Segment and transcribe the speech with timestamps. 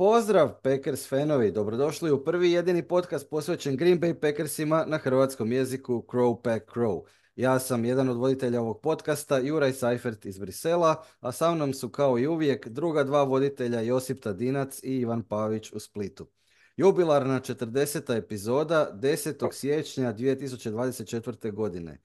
[0.00, 6.04] Pozdrav Packers fanovi, dobrodošli u prvi jedini podcast posvećen Green Bay Packersima na hrvatskom jeziku
[6.08, 7.02] Crow Pack Crow.
[7.36, 11.88] Ja sam jedan od voditelja ovog podcasta, Juraj Seifert iz Brisela, a sa mnom su
[11.88, 16.26] kao i uvijek druga dva voditelja Josip Tadinac i Ivan Pavić u Splitu.
[16.76, 18.16] Jubilarna 40.
[18.16, 19.52] epizoda 10.
[19.52, 21.52] siječnja 2024.
[21.52, 22.00] godine.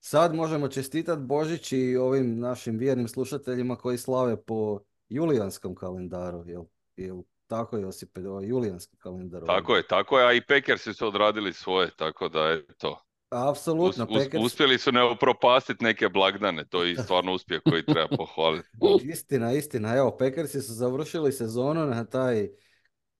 [0.00, 6.64] Sad možemo čestitati Božić i ovim našim vjernim slušateljima koji slave po julijanskom kalendaru, jel,
[6.96, 9.42] jel tako Josipe, ovaj julijanski kalendar.
[9.42, 9.56] ovaj.
[9.56, 13.04] Tako je, tako je, a i Packersi su odradili svoje, tako da eto.
[13.30, 17.86] Apsolutno, Us- us- Packers- uspjeli su ne propastiti neke blagdane, to je stvarno uspjeh koji
[17.86, 18.68] treba pohvaliti.
[19.12, 19.96] Istina, istina.
[19.96, 22.48] Evo, Packersi su završili sezonu na taj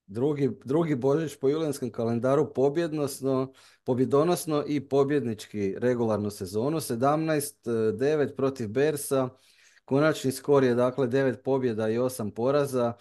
[0.07, 3.53] drugi, drugi Božić po julijanskom kalendaru pobjednosno,
[3.85, 6.81] pobjedonosno i pobjednički regularnu sezonu.
[6.81, 9.29] 17-9 protiv Bersa.
[9.85, 12.93] Konačni skor je dakle 9 pobjeda i 8 poraza,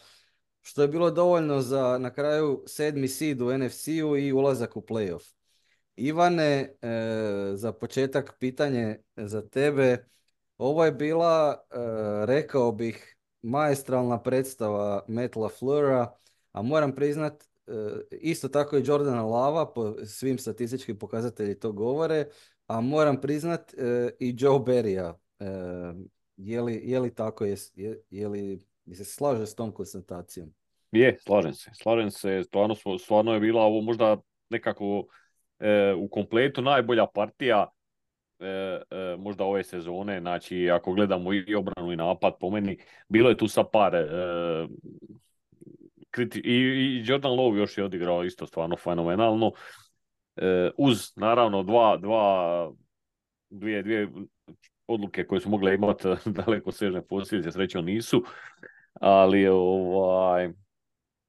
[0.67, 5.33] što je bilo dovoljno za na kraju sedmi seed u NFC-u i ulazak u playoff.
[5.95, 6.97] Ivane, e,
[7.53, 10.05] za početak pitanje za tebe.
[10.57, 11.75] Ovo je bila, e,
[12.25, 16.15] rekao bih, maestralna predstava Matt LaFleura,
[16.51, 17.71] a moram priznat, e,
[18.11, 22.25] isto tako i Jordana Lava, po svim statističkim pokazatelji to govore,
[22.67, 25.13] a moram priznat e, i Joe Berrya.
[25.39, 25.45] E,
[26.37, 28.59] je, li, je li tako, je, je, je li
[28.95, 30.56] se slaže s tom konstatacijom?
[30.91, 31.71] Je, slažem se.
[31.73, 34.17] Slažem se, stvarno, stvarno je bila ovo možda
[34.49, 35.05] nekako
[35.59, 37.67] e, u kompletu najbolja partija
[38.39, 40.19] e, e, možda ove sezone.
[40.19, 42.77] Znači, ako gledamo i obranu i napad, po meni,
[43.09, 44.07] bilo je tu sa par e,
[46.11, 49.51] kriti- i, i Jordan Love još je odigrao isto stvarno fenomenalno.
[50.35, 52.71] E, uz, naravno, dva, dva,
[53.49, 54.07] dvije, dvije
[54.87, 56.07] odluke koje su mogle imati
[56.45, 58.23] daleko sežne posljedice, srećom nisu.
[58.93, 60.49] Ali, ovaj,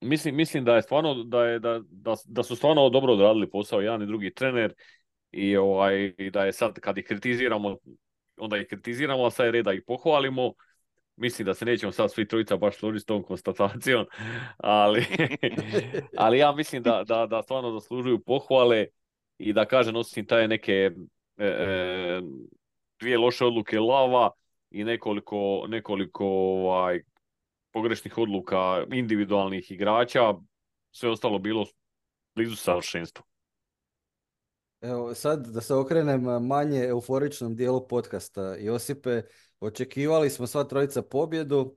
[0.00, 3.81] Mislim, mislim da je stvarno da, je, da, da, da su stvarno dobro odradili posao
[3.81, 4.75] jedan i drugi trener
[5.31, 7.76] i ovaj, i da je sad kad ih kritiziramo,
[8.36, 10.53] onda ih kritiziramo, a sad je red da ih pohvalimo.
[11.16, 14.06] Mislim da se nećemo sad svi trojica baš složiti s tom konstatacijom,
[14.56, 15.04] ali,
[16.16, 18.86] ali ja mislim da, da, da stvarno zaslužuju pohvale
[19.38, 20.91] i da kažem osim taj neke
[21.36, 22.20] e, e,
[23.00, 24.30] dvije loše odluke lava
[24.70, 27.03] i nekoliko, nekoliko ovaj,
[27.72, 30.34] pogrešnih odluka individualnih igrača,
[30.90, 31.66] sve ostalo bilo
[32.34, 33.24] blizu savršenstvu.
[34.80, 38.54] Evo, sad da se okrenem manje euforičnom dijelu podcasta.
[38.54, 39.22] Josipe,
[39.60, 41.76] očekivali smo sva trojica pobjedu,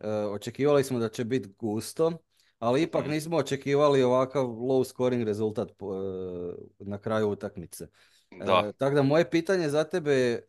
[0.00, 2.12] e, očekivali smo da će biti gusto,
[2.58, 3.10] ali ipak Mhm.
[3.10, 5.74] nismo očekivali ovakav low scoring rezultat e,
[6.78, 7.84] na kraju utakmice.
[8.30, 10.48] E, Da, tako da moje pitanje za tebe je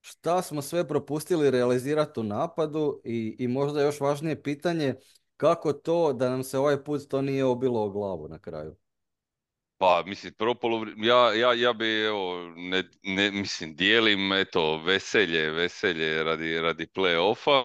[0.00, 4.94] šta smo sve propustili realizirati u napadu i, i možda još važnije pitanje
[5.36, 8.76] kako to da nam se ovaj put to nije obilo o glavu na kraju.
[9.78, 10.54] pa mislim, prvo
[10.96, 17.64] ja, ja, ja bi, evo, ne, ne, mislim, dijelim, eto, veselje, veselje radi, radi play-offa.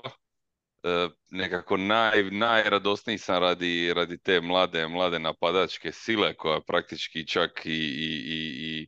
[0.84, 7.66] E, nekako naj, najradosniji sam radi, radi te mlade, mlade napadačke sile koja praktički čak
[7.66, 7.74] i, i,
[8.26, 8.88] i, i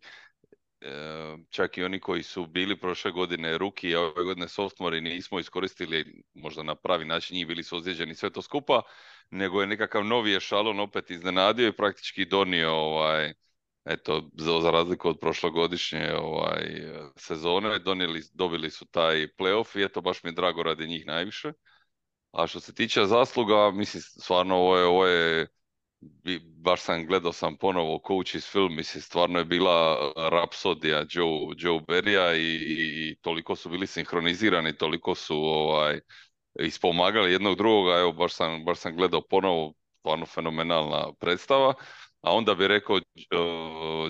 [1.49, 6.23] čak i oni koji su bili prošle godine ruki, a ove godine softvori nismo iskoristili
[6.33, 8.81] možda na pravi način, njih bili su ozlijeđeni sve to skupa,
[9.29, 13.33] nego je nekakav novi ešalon opet iznenadio i praktički donio ovaj,
[13.85, 16.63] eto, za, za razliku od prošlogodišnje ovaj,
[17.15, 21.53] sezone, donijeli, dobili su taj playoff i eto, baš mi je drago radi njih najviše.
[22.31, 25.47] A što se tiče zasluga, mislim, stvarno ovo je, ovo je
[26.65, 32.35] baš sam gledao sam ponovo Coach's film, mislim, stvarno je bila rapsodija Joe, Joe Berrya
[32.35, 32.55] i,
[33.09, 35.99] i, toliko su bili sinhronizirani, toliko su ovaj,
[36.59, 41.73] ispomagali jednog drugoga, evo baš sam, baš sam gledao ponovo, stvarno fenomenalna predstava,
[42.21, 43.01] a onda bi rekao uh,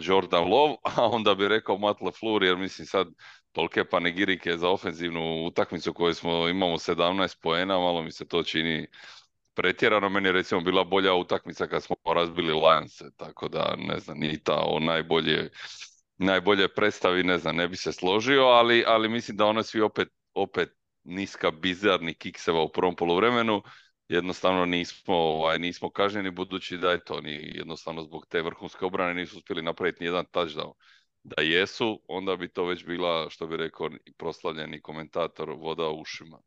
[0.01, 3.07] Jordan Love, a onda bi rekao Matt LaFleur, jer mislim sad
[3.51, 8.87] tolike panegirike za ofenzivnu utakmicu koju smo, imamo 17 poena, malo mi se to čini
[9.55, 10.09] pretjerano.
[10.09, 14.43] Meni je recimo bila bolja utakmica kad smo razbili Lionse, tako da ne znam, ni
[14.43, 15.49] ta o najbolje,
[16.17, 20.07] najbolje predstavi, ne znam, ne bi se složio, ali, ali mislim da ono svi opet,
[20.33, 20.69] opet
[21.03, 23.63] niska bizarni kikseva u prvom poluvremenu,
[24.07, 29.13] jednostavno nismo, ovaj, nismo kažnjeni budući da je to ni jednostavno zbog te vrhunske obrane
[29.13, 30.73] nisu uspjeli napraviti ni jedan touchdown.
[31.23, 36.39] Da jesu, onda bi to već bila, što bi rekao proslavljeni komentator, voda u ušima.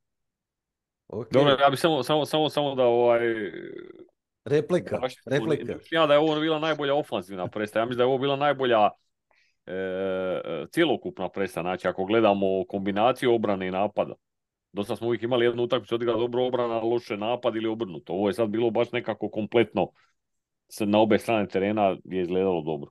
[1.08, 3.20] Ok, Dobro, ja bih samo, samo, samo, samo da ovaj,
[4.44, 5.74] replika, baš- replika.
[5.90, 7.82] Ja da je ovo bila najbolja ofanzivna predstava.
[7.82, 8.90] Ja mislim da je ovo bila najbolja
[9.66, 11.64] e, e, cjelokupna predstava.
[11.64, 14.14] Znači, ako gledamo kombinaciju obrane i napada.
[14.72, 18.12] Dosta smo uvijek imali jednu utakmicu odigra dobro obrana, loše napad ili obrnuto.
[18.12, 19.90] Ovo je sad bilo baš nekako kompletno
[20.68, 22.90] se na obe strane terena je izgledalo dobro.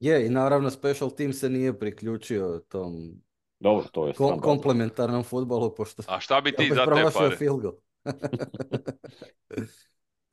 [0.00, 3.22] Je, i naravno special team se nije priključio tom
[3.64, 7.36] dobro, to je kom, komplementarnom futbolu, pošto A šta bi ti za te pare?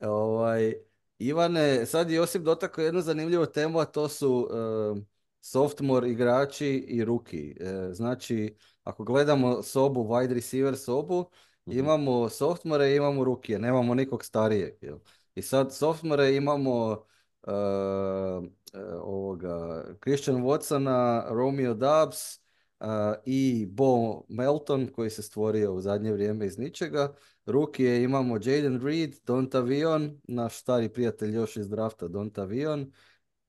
[0.00, 0.74] ovaj,
[1.18, 4.98] Ivane, sad je Josip dotakao jednu zanimljivu temu, a to su uh,
[5.40, 7.56] softmore igrači i ruki.
[7.60, 11.24] E, znači, ako gledamo sobu, wide receiver sobu,
[11.68, 11.78] mhm.
[11.78, 14.74] imamo softmore i imamo rukije, nemamo nikog starijeg.
[14.80, 14.98] Jel?
[15.34, 17.04] I sad softmore imamo
[17.42, 18.44] uh,
[19.02, 22.41] ovoga, Christian Watsona, Romeo Dubs uh,
[23.24, 27.14] i Bo Melton koji se stvorio u zadnje vrijeme iz ničega.
[27.46, 32.92] Rukije imamo Jaden Reed, Dontavion, naš stari prijatelj još iz drafta Dontavion.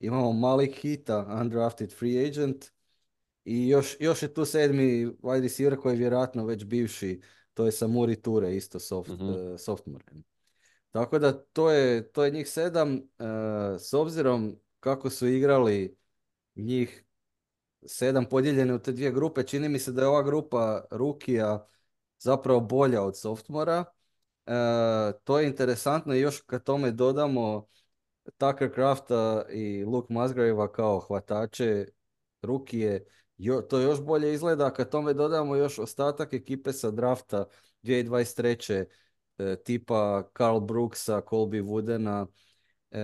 [0.00, 2.64] Imamo Malik Hita, undrafted free agent.
[3.44, 7.20] I još, još je tu sedmi wide receiver koji je vjerojatno već bivši,
[7.54, 10.04] to je Samuri Ture, isto soft, mm sophomore.
[10.90, 12.94] Tako da to je, to je njih sedam.
[12.94, 13.00] Uh,
[13.78, 15.96] s obzirom kako su igrali
[16.54, 17.03] njih
[17.86, 21.66] sedam podijeljene u te dvije grupe, čini mi se da je ova grupa Rukija
[22.18, 23.84] zapravo bolja od softvora.
[24.46, 24.52] Uh,
[25.24, 27.66] to je interesantno i još kad tome dodamo
[28.38, 31.86] Tucker Crafta i Luke Musgrave kao hvatače
[32.42, 37.44] Rukije, jo, to još bolje izgleda kad tome dodamo još ostatak ekipe sa drafta
[37.82, 38.84] 2023.
[39.38, 42.26] E, tipa Carl Brooksa, Colby Woodena.
[42.90, 43.00] E,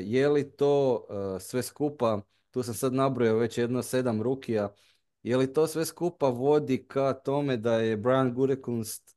[0.00, 2.20] je li to e, sve skupa,
[2.54, 4.74] tu sam sad nabrojao već jedno sedam rukija,
[5.22, 9.16] je li to sve skupa vodi ka tome da je Brian Gurekunst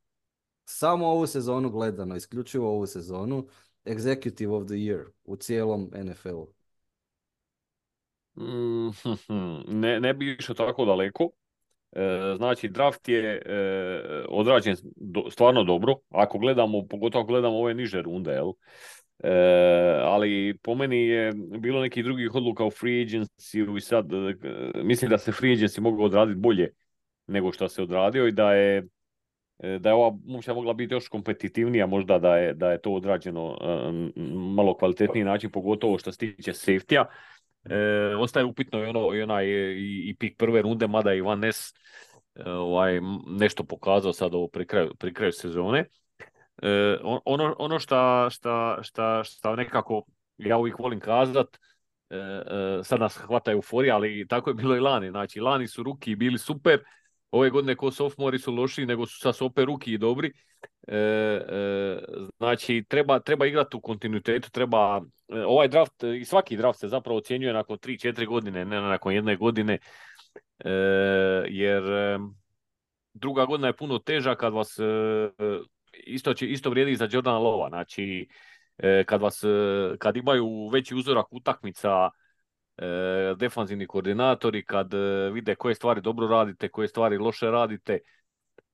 [0.64, 3.46] samo ovu sezonu gledano, isključivo ovu sezonu,
[3.84, 6.52] executive of the year u cijelom NFL-u?
[8.36, 8.90] Mm,
[9.80, 11.30] ne, ne bi išao tako daleko.
[11.92, 14.76] E, znači, draft je e, odrađen
[15.30, 15.94] stvarno dobro.
[16.10, 18.52] Ako gledamo, pogotovo gledamo ove niže runde, jel?
[19.22, 19.30] E,
[20.02, 24.06] ali po meni je bilo nekih drugih odluka u free agency i sad
[24.84, 26.70] mislim da se free agency mogao odraditi bolje
[27.26, 28.86] nego što se odradio i da je
[29.80, 33.56] da je ova muša mogla biti još kompetitivnija, možda da je, da je to odrađeno
[34.54, 37.04] malo kvalitetniji način, pogotovo što se tiče safety
[37.64, 41.38] E, ostaje upitno i, ono, i onaj i, i pik prve runde, mada je Ivan
[41.38, 41.72] Nes
[42.34, 45.84] e, ovaj, nešto pokazao sad ovo pri kraju, pri kraju sezone.
[46.62, 50.04] E, ono, ono šta, šta, šta, šta nekako
[50.38, 51.58] ja uvijek volim kazat,
[52.10, 55.10] e, e, sad nas hvata euforija, ali tako je bilo i lani.
[55.10, 56.84] Znači, lani su ruki bili super,
[57.30, 60.32] ove godine ko sophomori su loši, nego su sad opet ruki i dobri.
[62.38, 65.00] Znači, treba, treba igrati u kontinuitetu, treba,
[65.46, 69.78] ovaj draft i svaki draft se zapravo ocjenjuje nakon 3-4 godine, ne nakon jedne godine,
[71.48, 71.82] jer
[73.14, 74.78] druga godina je puno teža kad vas,
[76.06, 78.28] isto, će, isto vrijedi za Jordana Lova, znači,
[79.06, 79.42] kad vas,
[79.98, 82.10] kad imaju veći uzorak utakmica,
[83.36, 84.94] defanzivni koordinatori, kad
[85.32, 87.98] vide koje stvari dobro radite, koje stvari loše radite,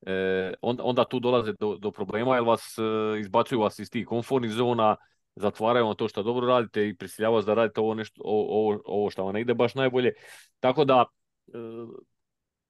[0.06, 4.50] e, onda, tu dolaze do, do problema jer vas e, izbacuju vas iz tih komfortnih
[4.50, 4.96] zona,
[5.36, 9.10] zatvaraju vam to što dobro radite i prisiljavaju vas da radite ovo, nešto, ovo, ovo
[9.10, 10.12] što vam ne ide baš najbolje.
[10.60, 11.04] Tako da
[11.46, 11.50] e,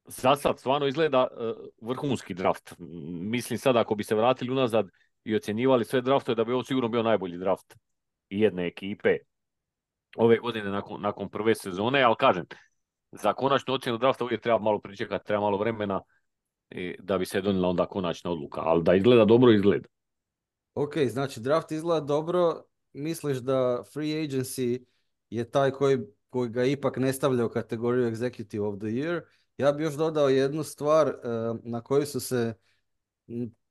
[0.06, 2.75] za sad stvarno izgleda e, vrhunski draft.
[3.09, 4.88] Mislim sad ako bi se vratili unazad
[5.25, 7.75] i ocjenjivali sve draftove da bi ovo sigurno bio najbolji draft
[8.31, 9.17] jedne ekipe
[10.17, 12.45] ove godine nakon, nakon prve sezone, ali kažem,
[13.12, 16.00] za konačnu ocjenu drafta uvijek treba malo pričekati, treba malo vremena,
[16.99, 19.88] da bi se donijela onda konačna odluka, ali da izgleda dobro, izgleda.
[20.75, 22.62] Ok, znači draft izgleda dobro,
[22.93, 24.85] misliš da free agency
[25.31, 29.21] je taj koji, koji ga ipak ne stavlja u kategoriju executive of the year.
[29.58, 32.54] Ja bih još dodao jednu stvar uh, na koju su se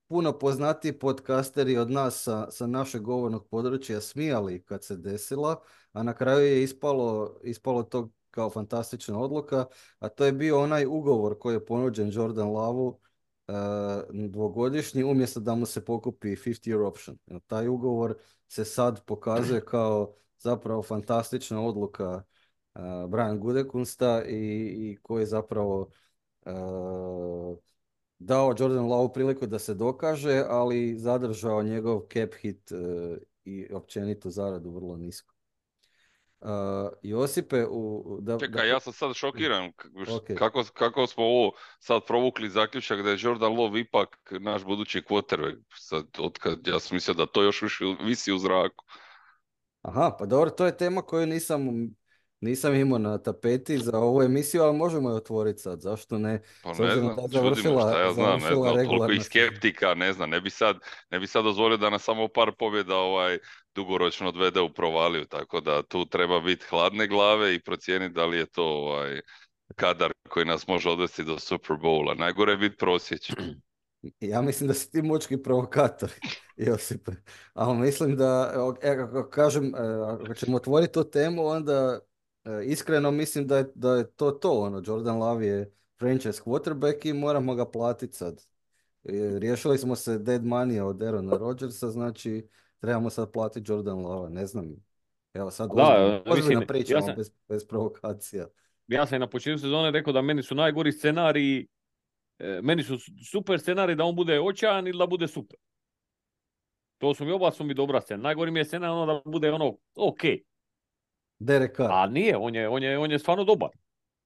[0.08, 5.62] puno poznatiji podcasteri od nas sa, sa našeg govornog područja smijali kad se desila,
[5.94, 9.66] a na kraju je ispalo, ispalo to kao fantastična odluka,
[10.00, 13.56] a to je bio onaj ugovor koji je ponuđen Jordan Lavu uh,
[14.30, 17.18] dvogodišnji, umjesto da mu se pokupi 50 year option.
[17.48, 18.16] Taj ugovor
[18.48, 22.24] se sad pokazuje kao zapravo fantastična odluka
[23.08, 25.90] Brian Gudekunsta i, i koji je zapravo
[26.46, 27.58] uh,
[28.20, 32.72] dao Jordan Lau priliku da se dokaže, ali zadržao njegov cap hit
[33.46, 35.34] i općenitu zaradu vrlo nisko.
[36.40, 36.50] Uh,
[37.02, 39.72] Josipe, u, da, Čekaj, ja sam sad šokiran
[40.38, 45.58] kako, kako smo ovo sad provukli zaključak da je Jordan Love ipak naš budući quarterback.
[45.76, 48.86] Sad, otkad, ja sam mislio da to još više visi u zraku.
[49.82, 51.90] Aha, pa dobro, to je tema koju nisam
[52.44, 56.42] nisam imao na tapeti za ovu emisiju, ali možemo je otvoriti sad, zašto ne?
[56.64, 60.14] Pa ne znam, da završila- šta ja znam, ne znam, toliko regularna i skeptika, ne
[60.14, 60.78] znam, ne bi sad,
[61.10, 63.38] ne bi sad dozvolio da nas samo par pobjeda ovaj
[63.76, 68.38] dugoročno odvede u provaliju, tako da tu treba biti hladne glave i procijeniti da li
[68.38, 69.22] je to ovaj
[69.76, 72.18] kadar koji nas može odvesti do Super Bowla.
[72.20, 73.36] Najgore je biti prosječan.
[74.20, 76.12] Ja mislim da si ti mučki provokator,
[76.58, 77.12] Josipe.
[77.54, 82.00] Ali mislim da, e, ako kažem, e, ako ćemo otvoriti tu temu, onda
[82.66, 84.52] iskreno mislim da je, da je to to.
[84.52, 88.42] Ono, Jordan Love je franchise quarterback i moramo ga platiti sad.
[89.04, 92.48] E, Riješili smo se dead money od Aarona Rodgersa, znači
[92.80, 94.76] trebamo sad platiti Jordan Love, ne znam.
[95.34, 98.48] Evo sad Da, ozbiljno, mislim, ozbiljno ja pričamo sam- bez, bez provokacija.
[98.88, 101.68] ja sam i na početku sezone rekao da meni su najgori scenariji,
[102.40, 102.98] e, meni su
[103.32, 105.60] super scenariji da on bude očajan ili da bude super.
[106.98, 108.24] To su mi oba su mi dobra scena.
[108.24, 110.22] Najgori mi je scena ono da bude ono ok.
[111.44, 111.92] Derek Carr.
[111.92, 113.70] A nije, on je, on je, on je stvarno dobar.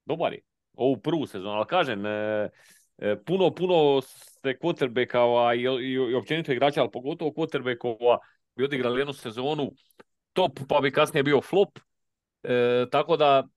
[0.05, 0.39] Dobar je.
[0.73, 2.49] Ovu prvu sezonu, ali kažem, e,
[2.97, 8.17] e, puno, puno ste quarterbackova i, i, i općenito igrača, ali pogotovo quarterbackova
[8.55, 9.71] bi odigrali jednu sezonu
[10.33, 11.79] top, pa bi kasnije bio flop.
[12.43, 13.47] E, tako da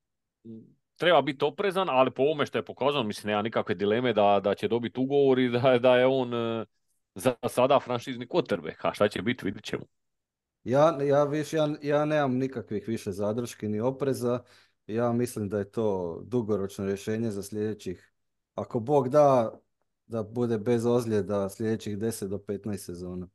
[0.96, 4.54] treba biti oprezan, ali po ovome što je pokazano, mislim, nema nikakve dileme da, da
[4.54, 6.64] će dobiti ugovor i da, da je on e,
[7.14, 8.88] za sada franšizni quarterback.
[8.88, 9.84] A šta će biti, vidit ćemo.
[10.64, 14.42] Ja, ja, viš, ja, ja nemam nikakvih više zadrški ni opreza.
[14.86, 18.12] Ja mislim da je to dugoročno rješenje za sljedećih,
[18.54, 19.58] ako Bog da,
[20.06, 23.28] da bude bez ozljeda sljedećih 10 do 15 sezona.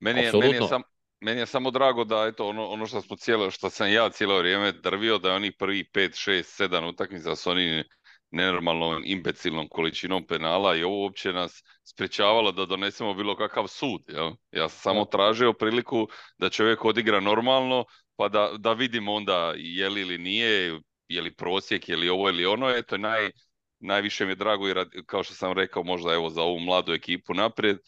[0.00, 0.82] Meni je, meni je, sam,
[1.20, 4.38] meni je samo drago da eto ono, ono što smo cijelo, što sam ja cijelo
[4.38, 7.84] vrijeme drvio da je oni prvi 5, 6, 7 utakmica s onim
[8.32, 14.02] nenormalnom imbecilnom količinom penala i ovo uopće nas sprječavalo da donesemo bilo kakav sud.
[14.08, 14.30] Jel?
[14.50, 16.08] Ja sam samo tražio priliku
[16.38, 17.84] da čovjek odigra normalno
[18.16, 22.28] pa da, da vidimo onda je li ili nije, je li prosjek, je li ovo
[22.28, 22.70] ili ono.
[22.70, 23.30] Eto, naj,
[23.80, 26.92] najviše mi je drago i radi- kao što sam rekao možda evo za ovu mladu
[26.92, 27.78] ekipu naprijed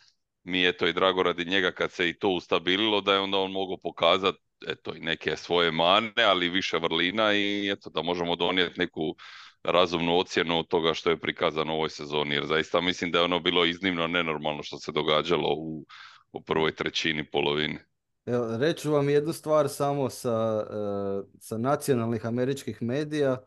[0.44, 3.38] mi je to i drago radi njega kad se i to ustabililo da je onda
[3.38, 8.36] on mogao pokazati eto i neke svoje mane, ali više vrlina i eto da možemo
[8.36, 9.16] donijeti neku
[9.64, 13.40] razumnu ocjenu toga što je prikazano u ovoj sezoni, jer zaista mislim da je ono
[13.40, 15.85] bilo iznimno nenormalno što se događalo u,
[16.33, 17.78] u prvoj trećini, polovini.
[18.26, 23.44] Evo, reću vam jednu stvar samo sa, e, sa nacionalnih američkih medija.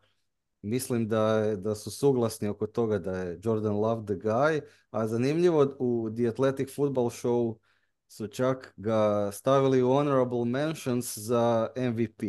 [0.62, 4.60] Mislim da, je, da su suglasni oko toga da je Jordan Love the guy,
[4.90, 7.58] a zanimljivo u The Athletic Football Show
[8.08, 12.22] su čak ga stavili u honorable mentions za MVP.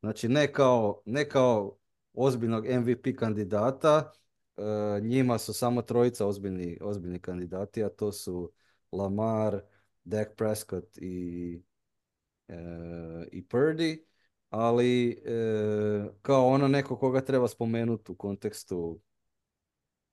[0.00, 1.78] Znači ne kao, ne kao
[2.18, 4.12] ozbiljnog MVP kandidata,
[4.56, 4.62] e,
[5.00, 8.52] njima su samo trojica ozbiljni, ozbiljni kandidati, a to su
[8.92, 9.60] Lamar,
[10.04, 11.62] Dak Prescott i,
[12.48, 12.54] e,
[13.32, 13.98] i Purdy
[14.50, 19.00] ali e, kao ono neko koga treba spomenuti u kontekstu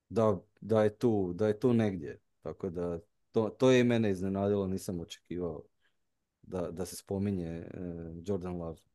[0.10, 2.22] da, da je tu, da je tu negdje.
[2.42, 3.00] Tako da
[3.32, 5.64] to, to je i mene iznenadilo, nisam očekivao
[6.42, 7.66] da, da se spominje
[8.26, 8.95] Jordan Love.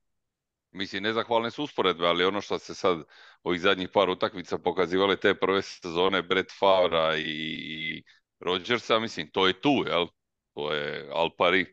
[0.73, 3.03] Mislim, nezahvalne su usporedbe, ali ono što se sad
[3.43, 8.03] ovih zadnjih par utakmica pokazivale te prve sezone Brett Favra i, i
[8.41, 10.07] Rodgersa, mislim, to je tu, jel?
[10.55, 11.67] To je al pari.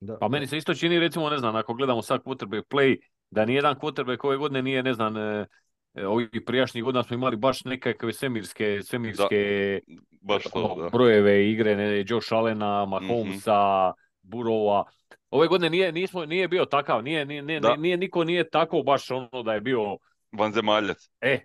[0.00, 2.96] Da, Pa meni se isto čini, recimo, ne znam, ako gledamo sad quarterback play,
[3.30, 5.46] da nijedan quarterback ove godine nije, ne znam, e,
[5.94, 9.80] e, ovih prijašnjih godina smo imali baš nekakve svemirske, svemirske
[10.20, 10.88] Baš to, ono, da.
[10.88, 14.84] brojeve igre, ne, Josh Allena, Mahomesa, Burova.
[15.30, 19.10] Ove godine nije, nismo, nije bio takav, nije, nije, nije, nije, niko nije tako baš
[19.10, 19.98] ono da je bio,
[20.32, 21.10] Vanzemaljac.
[21.20, 21.40] e,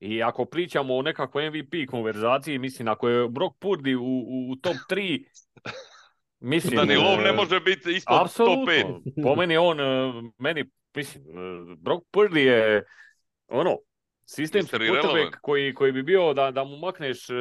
[0.00, 4.56] i ako pričamo o nekakvoj MVP konverzaciji, mislim, ako je Brock Purdy u, u, u
[4.56, 5.24] top 3,
[6.52, 6.76] mislim...
[6.76, 8.80] Da ni e, lov ne može biti ispod top 5.
[8.80, 9.00] Apsolutno.
[9.22, 10.64] Po meni on, e, meni,
[10.94, 12.84] mislim, e, Brock Purdy je,
[13.48, 13.78] ono,
[14.26, 14.76] sistemski.
[14.76, 15.04] Irrelevant.
[15.04, 17.34] quarterback koji, koji bi bio da, da mu makneš e,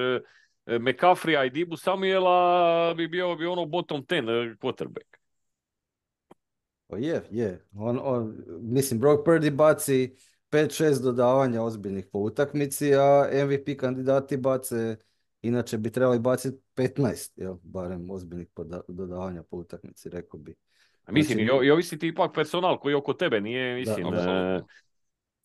[0.65, 5.14] e, McCaffreya i Dibu Samuela, bi bio bi ono bottom 10 e, quarterback.
[6.87, 7.65] Pa je, je.
[7.75, 10.15] On, on, mislim, Brock Purdy baci
[10.51, 14.95] 5-6 dodavanja ozbiljnih po utakmici, a MVP kandidati bace,
[15.41, 20.55] inače bi trebali baciti 15, jel, barem ozbiljnih poda- dodavanja po utakmici, rekao bi.
[21.05, 24.17] A Mislim, Znači- i, i ovisi ti ipak personal koji oko tebe, nije, mislim, Da,
[24.17, 24.61] e,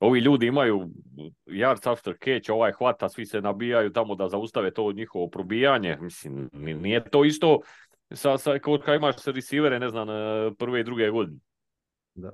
[0.00, 0.88] ovi ljudi imaju
[1.46, 6.50] yards after catch, ovaj hvata, svi se nabijaju tamo da zaustave to njihovo probijanje, mislim,
[6.52, 7.60] ni- nije to isto
[8.14, 11.38] sa, sa, kao kad imaš receivere, ne znam, e, prve i druge godine.
[12.14, 12.30] Da.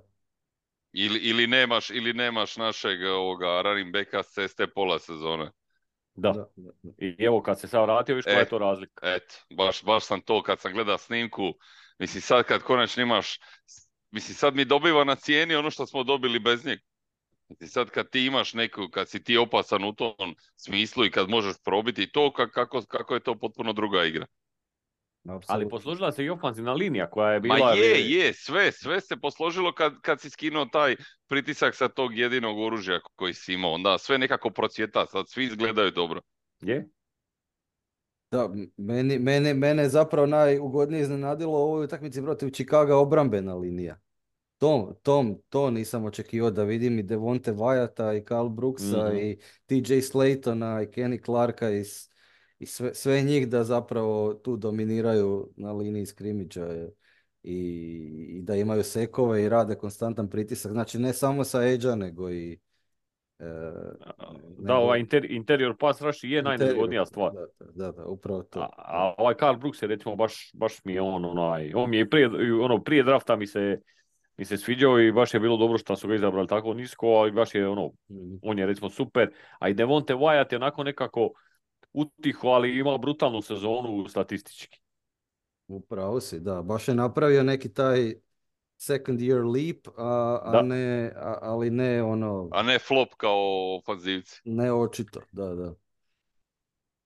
[0.92, 5.50] Ili, ili, nemaš, ili nemaš našeg ovoga running backa s ceste pola sezone.
[6.14, 6.32] Da.
[6.32, 6.90] Da, da, da.
[6.98, 8.38] I evo kad se sad vratio, viš koja E.
[8.38, 9.14] je to razlika.
[9.14, 11.54] Eto, baš, baš sam to kad sam gledao snimku,
[11.98, 13.38] mislim sad kad konačno imaš
[14.10, 16.82] mislim sad mi dobiva na cijeni ono što smo dobili bez njega.
[17.60, 21.28] I sad kad ti imaš neku, kad si ti opasan u tom smislu i kad
[21.28, 24.26] možeš probiti to, kako, kako je to potpuno druga igra.
[25.46, 27.58] Ali poslužila se i ofanzivna linija koja je bila...
[27.58, 32.18] Ma je, je, sve, sve se posložilo kad, kad si skinuo taj pritisak sa tog
[32.18, 33.72] jedinog oružja koji si imao.
[33.72, 36.20] Onda sve nekako procvjeta, sad svi izgledaju dobro.
[36.60, 36.88] Je?
[38.30, 44.00] Da, meni, mene, mene zapravo najugodnije iznenadilo u ovoj utakmici protiv Chicago obrambena linija.
[44.58, 49.16] To, to, to nisam očekivao da vidim i Devonte Vyata i Carl Brooksa mhm.
[49.16, 51.84] i TJ Slaytona i Kenny Clarka i,
[52.58, 56.68] i sve, sve njih da zapravo tu dominiraju na liniji skrimidža
[57.42, 57.56] i,
[58.28, 60.72] i da imaju sekove i rade konstantan pritisak.
[60.72, 62.58] Znači ne samo sa Edge nego i
[63.38, 63.44] E,
[64.58, 67.32] da, ovaj inter, interior pass rush je najnezgodnija stvar.
[67.32, 68.60] Da, da, da, upravo to.
[68.60, 71.96] A, a, ovaj Karl Brooks je recimo baš, baš mi je on onaj, on mi
[71.96, 72.30] je prije,
[72.62, 73.80] ono, prije drafta mi se,
[74.36, 77.32] mi se sviđao i baš je bilo dobro što su ga izabrali tako nisko, ali
[77.32, 78.38] baš je ono, mm.
[78.42, 79.30] on je recimo super.
[79.58, 81.30] A i Devonte Wyatt je onako nekako
[81.96, 84.80] utiho, ali imao brutalnu sezonu statistički.
[85.68, 86.62] Upravo si, da.
[86.62, 88.14] Baš je napravio neki taj
[88.76, 92.48] second year leap, a, a ne, a, ali ne ono...
[92.52, 94.40] A ne flop kao ofanzivci.
[94.44, 95.74] Ne očito, da, da.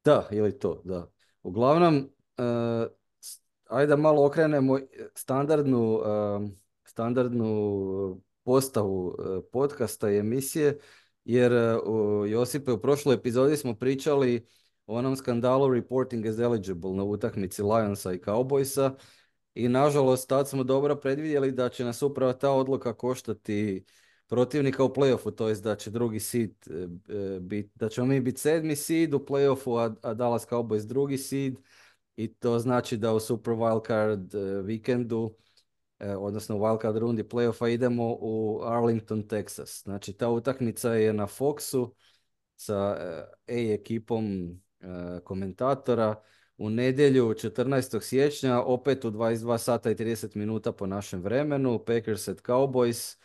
[0.04, 1.10] Da, ili to, da.
[1.42, 2.86] Uglavnom, uh,
[3.68, 4.78] ajde malo okrenemo
[5.14, 6.50] standardnu, uh,
[6.84, 10.78] standardnu postavu uh, podcasta i emisije,
[11.24, 14.46] jer uh, Josipe, u prošloj epizodi smo pričali
[14.90, 18.90] o onom skandalu reporting as eligible na utakmici Lionsa i Cowboysa,
[19.54, 23.84] i nažalost tad smo dobro predvidjeli da će nas upravo ta odluka koštati
[24.26, 28.20] protivnika u playoffu, to jest da će drugi seed e, e, biti, da ćemo mi
[28.20, 31.54] biti sedmi seed u playoffu, a, a Dallas Cowboys drugi seed
[32.16, 35.36] i to znači da u Super Wildcard e, vikendu,
[36.18, 39.82] odnosno u Wildcard rundi playoffa idemo u Arlington, Texas.
[39.82, 41.90] Znači ta utakmica je na Foxu
[42.56, 42.96] sa
[43.48, 44.56] A ekipom
[45.24, 46.22] komentatora
[46.60, 48.00] u nedjelju 14.
[48.00, 53.16] siječnja, opet u 22 sata i 30 minuta po našem vremenu, Packers at Cowboys.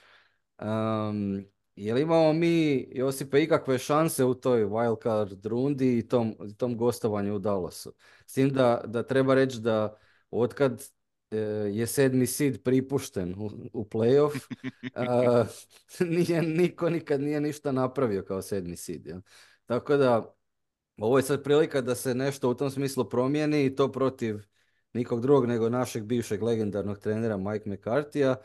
[0.62, 6.77] Um, je li imamo mi, Josipe, ikakve šanse u toj wildcard rundi i tom, tom
[6.77, 7.93] gostovanju u Dallasu?
[8.25, 9.97] S tim da, da treba reći da
[10.32, 10.84] otkad
[11.32, 11.38] e,
[11.73, 14.39] je sedmi seed pripušten u, u playoff,
[14.95, 15.47] uh,
[16.10, 19.06] nije, niko nikad nije ništa napravio kao sedmi seed.
[19.06, 19.21] Ja?
[19.65, 20.35] Tako da
[20.97, 24.39] ovo je sad prilika da se nešto u tom smislu promijeni i to protiv
[24.93, 28.36] nikog drugog nego našeg bivšeg legendarnog trenera Mike McCarthyja.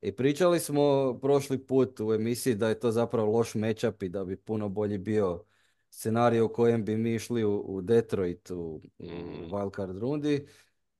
[0.00, 4.24] I pričali smo prošli put u emisiji da je to zapravo loš matchup i da
[4.24, 5.44] bi puno bolji bio
[5.90, 9.50] scenarij u kojem bi mi išli u, u Detroit u, u mm.
[9.52, 10.46] wildcard rundi.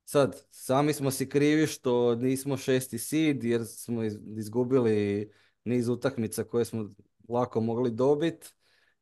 [0.04, 4.04] Sad, sami smo si krivi što nismo šesti seed jer smo
[4.36, 5.30] izgubili
[5.64, 6.88] niz utakmica koje smo
[7.28, 8.48] lako mogli dobiti.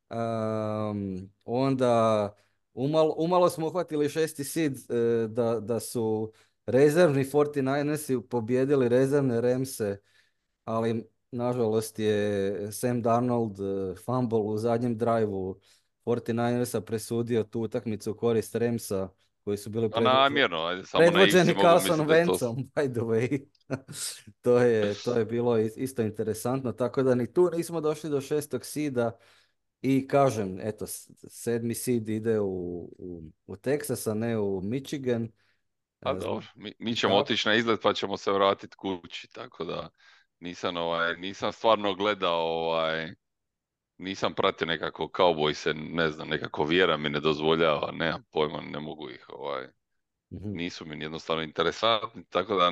[0.09, 2.33] Um, onda
[2.73, 6.31] umalo, umalo smo uhvatili šesti sid e, da, da su
[6.65, 9.97] rezervni 49ersi pobjedili rezervne Remse,
[10.65, 15.59] ali nažalost je Sam Darnold uh, fumble u zadnjem drajvu
[16.05, 19.09] 49ersa presudio tu utakmicu u korist Remsa
[19.43, 23.45] koji su bili predvođeni, predvođeni Carson Wentzom, by the way.
[24.43, 28.65] to, je, to je bilo isto interesantno, tako da ni tu nismo došli do šestog
[28.65, 29.11] sida.
[29.81, 30.85] I kažem, eto,
[31.29, 35.29] sedmi seed ide u, u, u Texas, a ne u Michigan.
[35.99, 39.89] Pa dobro, mi, mi ćemo otići na izgled pa ćemo se vratiti kući, tako da
[40.39, 43.13] nisam, ovaj, nisam stvarno gledao, ovaj,
[43.97, 48.79] nisam pratio nekako Cowboy se, ne znam, nekako vjera mi ne dozvoljava, nemam pojma, ne
[48.79, 49.67] mogu ih, ovaj,
[50.33, 50.51] mhm.
[50.51, 52.71] nisu mi jednostavno interesantni, tako da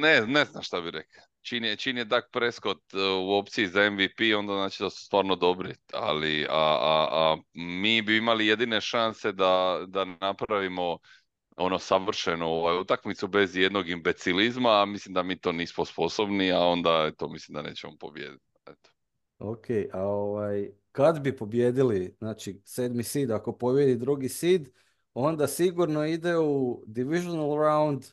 [0.00, 3.66] ne, ne znam šta bi rekao čini je, čin je Dak Prescott e, u opciji
[3.66, 5.74] za MVP, onda znači da su stvarno dobri.
[5.92, 10.98] Ali a, a, a mi bi imali jedine šanse da, da napravimo
[11.56, 16.60] ono savršeno ovaj, utakmicu bez jednog imbecilizma, a mislim da mi to nismo sposobni, a
[16.60, 18.44] onda to mislim da nećemo pobijediti.
[18.66, 18.90] Eto.
[19.38, 24.68] Ok, a ovaj, kad bi pobjedili, znači sedmi seed, ako pobjedi drugi seed,
[25.14, 28.04] onda sigurno ide u divisional round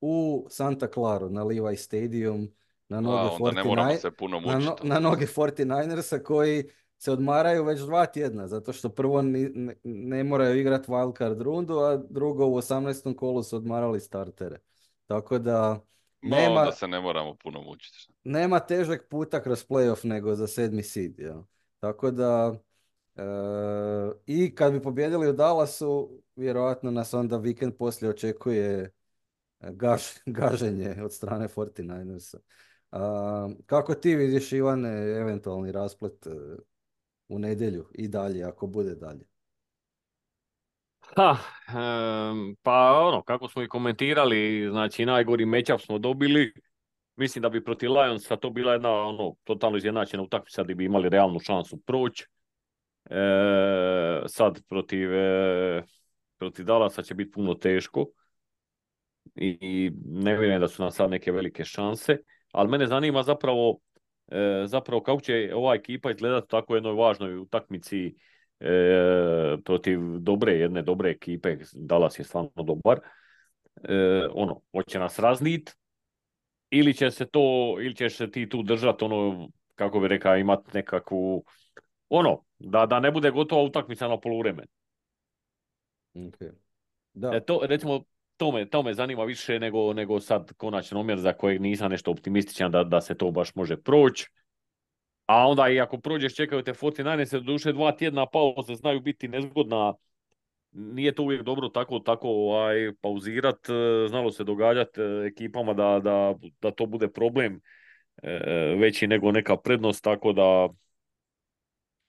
[0.00, 2.48] u Santa Clara na Levi Stadium
[2.88, 6.64] na noge, A, 49, se puno na, no, na noge 49ersa koji
[6.98, 9.50] se odmaraju već dva tjedna, zato što prvo ne,
[9.84, 13.16] ne moraju igrati wildcard rundu, a drugo u 18.
[13.16, 14.58] kolu su odmarali startere.
[15.06, 15.80] Tako da
[16.22, 18.08] nema, se ne moramo puno mučiti.
[18.24, 21.18] Nema težeg puta kroz playoff nego za sedmi seed.
[21.18, 21.42] Ja.
[21.80, 22.54] Tako da
[23.16, 23.22] e,
[24.26, 28.92] i kad bi pobjedili u Dallasu, vjerojatno nas onda vikend poslije očekuje
[29.60, 32.38] gaž, gaženje od strane 49ersa.
[33.66, 34.88] Kako ti vidiš Ivane
[35.20, 36.26] eventualni rasplet
[37.28, 39.24] u nedjelju i dalje ako bude dalje?
[41.00, 41.36] Ha,
[42.62, 46.52] pa ono, kako smo i komentirali, znači najgori matchup smo dobili.
[47.16, 51.08] Mislim da bi protiv Lionsa to bila jedna ono, totalno izjednačena utakmica gdje bi imali
[51.08, 52.26] realnu šansu proći.
[53.10, 53.16] E,
[54.26, 55.82] sad protiv, e,
[56.38, 58.06] protiv Dallasa će biti puno teško
[59.34, 62.18] i, i ne vjerujem da su nam sad neke velike šanse,
[62.54, 63.78] ali mene zanima zapravo,
[64.28, 68.14] e, zapravo kako će ova ekipa izgledati u tako jednoj važnoj utakmici
[68.60, 73.00] e, protiv dobre, jedne dobre ekipe, Dallas je stvarno dobar,
[73.82, 75.76] e, ono, hoće nas raznit,
[76.70, 80.70] ili će se to, ili ćeš se ti tu držati, ono, kako bi rekao, imati
[80.74, 81.44] nekakvu,
[82.08, 84.68] ono, da, da ne bude gotova utakmica na poluvremenu.
[86.14, 86.50] Okay.
[87.14, 87.30] Da.
[87.34, 88.04] E, to, recimo,
[88.36, 92.10] to me, to me zanima više nego, nego sad konačan omjer za kojeg nisam nešto
[92.10, 94.26] optimističan da, da se to baš može proći.
[95.26, 99.28] A onda i ako prođeš čekaju te 49 se duše dva tjedna pauze znaju biti
[99.28, 99.94] nezgodna.
[100.72, 103.68] Nije to uvijek dobro tako tako ovaj, pauzirat.
[103.68, 107.60] E, znalo se događati e, ekipama da, da, da to bude problem
[108.22, 108.38] e,
[108.78, 110.68] veći nego neka prednost, tako da...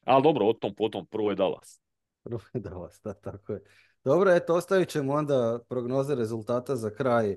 [0.06, 1.82] Ali dobro, o tom potom, prvo je Dallas.
[2.24, 3.60] Prvo je Dallas, da, tako je.
[4.06, 7.36] Dobro, eto, ostavit ćemo onda prognoze rezultata za kraj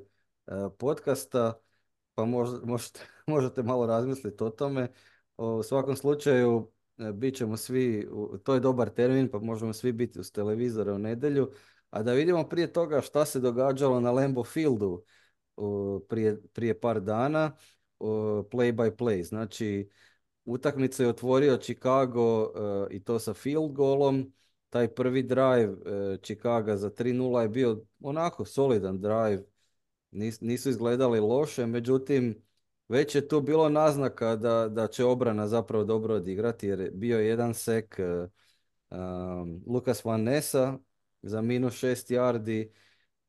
[0.78, 1.60] podcasta,
[2.14, 4.88] pa možete, možete malo razmisliti o tome.
[5.36, 8.08] U svakom slučaju, e, bit ćemo svi,
[8.44, 11.50] to je dobar termin, pa možemo svi biti uz televizore u nedjelju.
[11.90, 15.04] A da vidimo prije toga šta se događalo na Lambo Fieldu
[16.08, 17.56] prije, prije par dana,
[18.50, 19.22] play by play.
[19.22, 19.90] Znači,
[20.44, 24.32] utakmicu je otvorio Chicago e, i to sa field golom.
[24.70, 29.42] Taj prvi drive e, Chicago za 3-0 je bio onako solidan drive.
[30.40, 32.42] nisu izgledali loše, međutim,
[32.88, 37.26] već je tu bilo naznaka da, da će obrana zapravo dobro odigrati jer bio je
[37.26, 38.30] jedan sek uh,
[38.90, 40.78] um, Lukas Van Nessa
[41.22, 42.70] za minus šest yardi,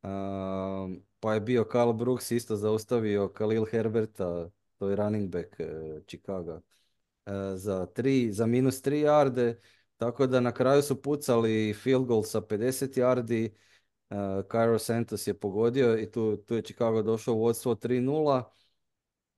[0.04, 6.04] um, pa je bio Carl Brooks isto zaustavio Khalil Herberta, to je running back uh,
[6.08, 6.62] Chicago,
[7.56, 9.56] za, tri, za minus tri yarde,
[10.00, 13.50] tako da na kraju su pucali field goal sa 50 yardi,
[14.10, 18.44] uh, Cairo Santos je pogodio i tu, tu je Chicago došao u vodstvo 3-0,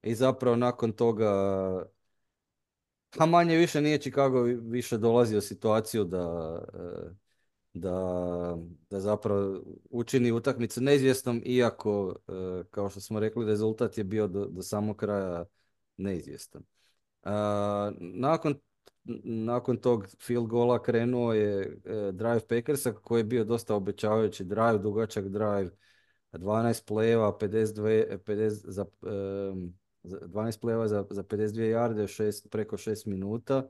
[0.04, 1.32] i zapravo nakon toga
[3.18, 7.10] a manje više nije Chicago više dolazio situaciju da, e,
[7.74, 8.58] da,
[8.90, 14.46] da zapravo učini utakmicu neizvjesnom, iako, e, kao što smo rekli, rezultat je bio do,
[14.46, 15.46] do samog kraja
[15.98, 16.64] neizvjestan.
[18.00, 18.56] nakon,
[19.24, 24.44] nakon tog field gola krenuo je e, drive Packersa koji je bio dosta obećavajući.
[24.44, 25.70] Drive, dugačak drive,
[26.32, 28.86] 12 pleva, 52, 50 za,
[30.04, 33.68] 12 pleva za, za 52 jarde, šest, preko 6 minuta.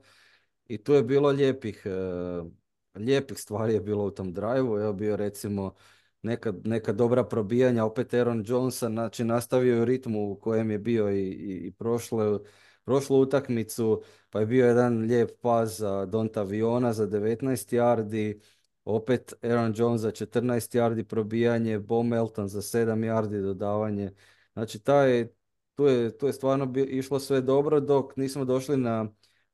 [0.66, 2.50] I tu je bilo lijepih, uh,
[2.94, 5.74] lijepih stvari je bilo u tom drive Evo bio recimo
[6.22, 11.10] neka, neka dobra probijanja, opet Aaron Jonesa, znači nastavio je ritmu u kojem je bio
[11.10, 12.38] i, i, i prošle,
[12.84, 18.40] prošlu utakmicu, pa je bio jedan lijep pas za Donta Viona za 19 yardi,
[18.84, 24.12] opet Aaron Jones za 14 yardi probijanje, Bo Melton za 7 yardi dodavanje.
[24.52, 25.28] Znači taj,
[25.74, 29.08] tu je, tu je stvarno bi, išlo sve dobro dok nismo došli na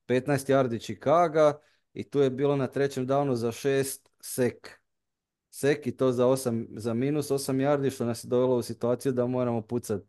[0.06, 1.52] 15 yardi Chicago
[1.92, 4.80] i tu je bilo na trećem downu za 6 sek.
[5.50, 9.12] Sek i to za, 8, za minus 8 yardi što nas je dovelo u situaciju
[9.12, 10.02] da moramo pucat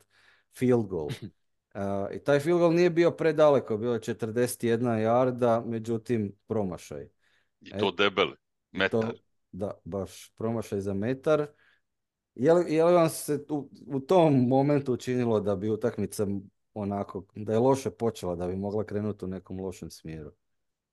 [0.58, 1.10] field goal.
[1.76, 7.08] Uh, I taj field goal nije bio predaleko, bilo je 41 yarda, međutim promašaj.
[7.62, 8.36] I to debeli,
[8.72, 9.02] metar.
[9.02, 9.14] To,
[9.52, 11.48] da, baš promašaj za metar.
[12.36, 16.28] Je li, je li vam se u, u tom momentu učinilo da bi utakmica
[16.74, 20.32] onako, da je loše počela, da bi mogla krenuti u nekom lošem smjeru?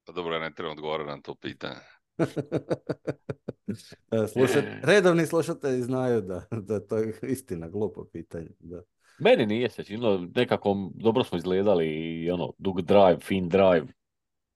[0.05, 1.81] Pa dobro, ja ne trebam odgovoriti na to pitanje.
[4.33, 8.51] Slušat, redovni slušatelji znaju da, da to je istina, glupo pitanje.
[8.59, 8.83] Da.
[9.19, 13.87] Meni nije se činilo, nekako dobro smo izgledali i ono, dug drive, fin drive,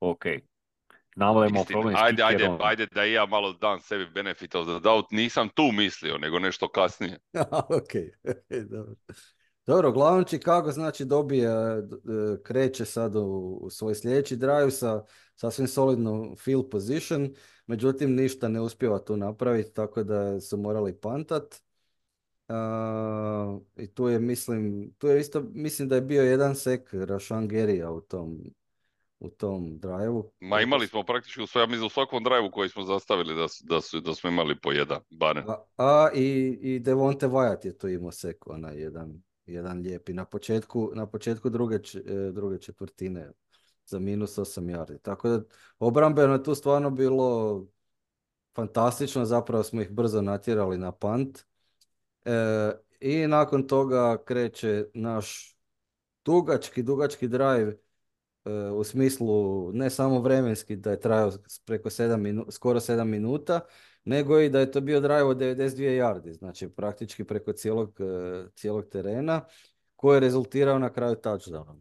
[0.00, 0.24] ok.
[1.16, 5.06] Navodimo problem ajde, ajde, ajde da i ja malo dam sebi benefit of the doubt.
[5.10, 7.18] Nisam tu mislio, nego nešto kasnije.
[7.78, 7.92] ok,
[8.70, 8.94] dobro.
[9.66, 11.82] Dobro, uglavnom Chicago znači dobije, e,
[12.42, 17.34] kreće sad u, u svoj sljedeći drive sa sasvim solidnom field position,
[17.66, 21.54] međutim ništa ne uspjeva tu napraviti, tako da su morali pantat.
[22.50, 27.48] Uh, I tu je, mislim, tu je isto, mislim da je bio jedan sek Rashan
[27.48, 28.40] Gerija u tom
[29.20, 33.34] u tom drive Ma imali smo praktički ja mislim u svakom drive koji smo zastavili
[33.34, 35.44] da, da, su, da smo imali po jedan, barem.
[35.48, 40.12] A, a i, i Devonte Wyatt je to imao sek, onaj jedan, jedan lijepi.
[40.12, 43.30] Na početku, na početku druge, e, druge četvrtine
[43.86, 44.98] za minus 8 yardi.
[45.02, 45.42] Tako da
[45.78, 47.60] obrambeno je tu stvarno bilo
[48.56, 51.49] fantastično, zapravo smo ih brzo natjerali na pant.
[52.24, 55.56] E, I nakon toga kreće naš
[56.24, 57.76] dugački, dugački drive
[58.44, 61.32] e, u smislu ne samo vremenski da je trajao
[61.64, 63.60] preko 7 minu, skoro 7 minuta,
[64.04, 68.46] nego i da je to bio drive od 92 yardi, znači praktički preko cijelog, e,
[68.54, 69.44] cijelog terena,
[69.96, 71.80] koji je rezultirao na kraju touchdownom.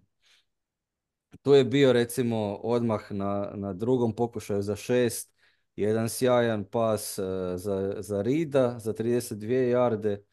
[1.41, 5.33] Tu je bio recimo odmah na, na drugom pokušaju za šest,
[5.75, 7.23] jedan sjajan pas e,
[7.55, 10.23] za, za Rida za 32 jarde.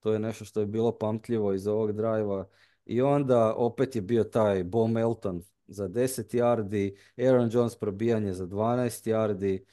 [0.00, 2.48] To je nešto što je bilo pamtljivo iz ovog drajva.
[2.86, 8.46] I onda opet je bio taj Bo Melton za 10 yardi, Aaron Jones probijanje za
[8.46, 9.64] 12 yardi.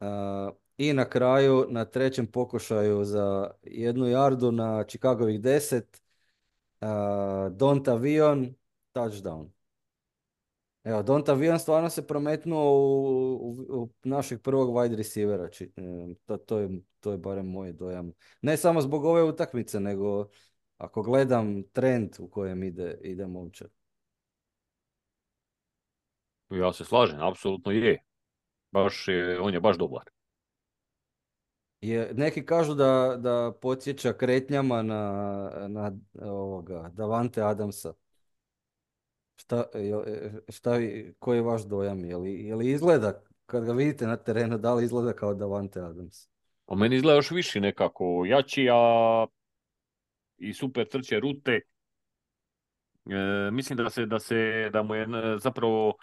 [0.00, 5.82] Uh, I na kraju, na trećem pokušaju za jednu jardu na Chicagovih 10,
[6.80, 6.88] uh,
[7.52, 8.54] Don't Avion,
[8.94, 9.57] touchdown.
[10.88, 15.48] Evo, Donta Vion stvarno se prometnuo u, u, u našeg prvog wide receivera.
[15.48, 16.68] Či, e, to, to, je,
[17.00, 18.12] to je barem moj dojam.
[18.42, 20.28] Ne samo zbog ove utakmice, nego
[20.76, 23.70] ako gledam trend u kojem ide, ide momčad.
[26.50, 28.04] Ja se slažem, apsolutno je.
[28.70, 30.10] Baš je, on je baš dobar.
[31.80, 35.02] Je, neki kažu da, da podsjeća kretnjama na,
[35.68, 37.92] na ovoga, Davante Adamsa.
[39.40, 40.70] Šta, e, šta,
[41.18, 42.04] koji je vaš dojam?
[42.04, 45.80] Je li, je li izgleda, kad ga vidite na terenu, da li izgleda kao Davante
[45.80, 46.28] Adams?
[46.66, 49.26] Po meni izgleda još više nekako jači, a
[50.36, 51.60] i super trče rute.
[53.10, 55.06] E, mislim da se, da se, da mu je
[55.38, 55.96] zapravo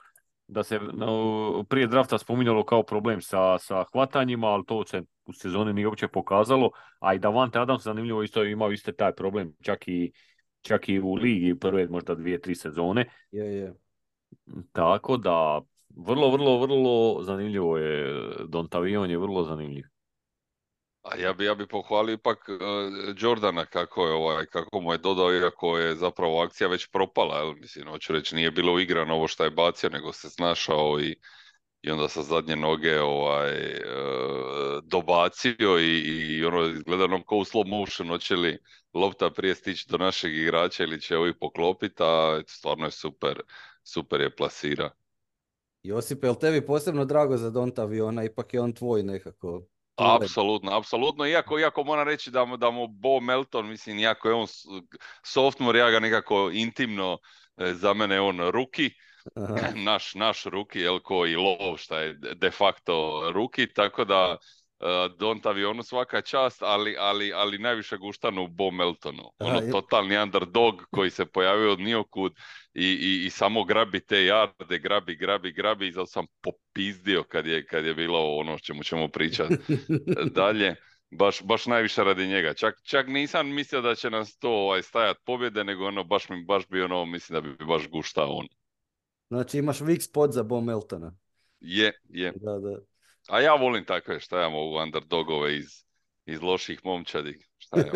[0.48, 5.34] da se no, prije drafta spominjalo kao problem sa, sa hvatanjima, ali to se u
[5.34, 6.70] sezoni nije uopće pokazalo,
[7.00, 10.12] a i Davante Adams zanimljivo isto imao isto taj problem, čak i
[10.66, 13.06] čak i u ligi prve možda dvije, tri sezone.
[13.32, 13.74] Je, je.
[14.72, 18.24] Tako da, vrlo, vrlo, vrlo zanimljivo je.
[18.48, 19.86] Dontavion je vrlo zanimljiv.
[21.06, 22.58] A ja bi, ja bi pohvalio ipak uh,
[23.18, 27.54] Jordana kako je ovaj, kako mu je dodao, iako je zapravo akcija već propala, jel?
[27.56, 31.16] mislim, hoću reći, nije bilo igrano ovo što je bacio, nego se snašao i
[31.86, 33.82] i onda sa zadnje noge ovaj, e,
[34.84, 38.60] dobacio i, i ono izgleda nam kao u slow motion, hoće li
[38.94, 43.42] lopta prije stići do našeg igrača ili će ovi poklopiti, a stvarno je super,
[43.84, 44.92] super je plasira.
[45.84, 49.62] Josip, je li tebi posebno drago za Donta Aviona, ipak je on tvoj nekako?
[49.96, 54.48] Apsolutno, apsolutno, iako, iako moram reći da da mu Bo Melton, mislim, iako je on
[55.24, 57.18] software, ja ga nekako intimno,
[57.58, 58.92] e, za mene on ruki,
[59.86, 64.38] naš, naš ruki, jel, ko i lov, šta je de facto ruki, tako da
[64.80, 69.24] uh, Don't Avionu svaka čast, ali, ali, ali najviše guštanu u Bo Meltonu.
[69.40, 72.34] Ono, Aha, totalni underdog koji se pojavio od nijokud
[72.74, 77.46] i, i, i samo grabi te jarde, grabi, grabi, grabi i zato sam popizdio kad
[77.46, 79.56] je, kad je bilo ono o čemu ćemo pričati
[80.36, 80.76] dalje.
[81.10, 82.54] Baš, baš najviše radi njega.
[82.54, 86.44] Čak, čak nisam mislio da će nas to ovaj, stajat pobjede, nego ono, baš mi
[86.46, 88.48] baš bi ono, mislim da bi baš guštao on.
[89.28, 91.16] Znači imaš weak spot za Bo Meltona.
[91.60, 92.34] Je, je.
[92.36, 92.78] Da, da.
[93.30, 95.84] A ja volim takve, šta ja mogu, underdogove iz,
[96.26, 97.40] iz loših momčadi.
[97.58, 97.92] Šta ja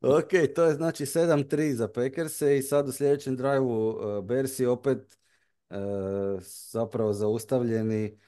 [0.18, 5.18] ok, to je znači 7-3 za Packerse i sad u sljedećem drive-u uh, Bersi opet
[5.70, 5.76] uh,
[6.70, 8.18] zapravo zaustavljeni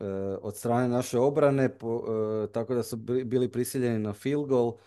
[0.00, 0.06] uh,
[0.42, 2.04] od strane naše obrane, po,
[2.52, 4.78] tako da su bili prisiljeni na field goal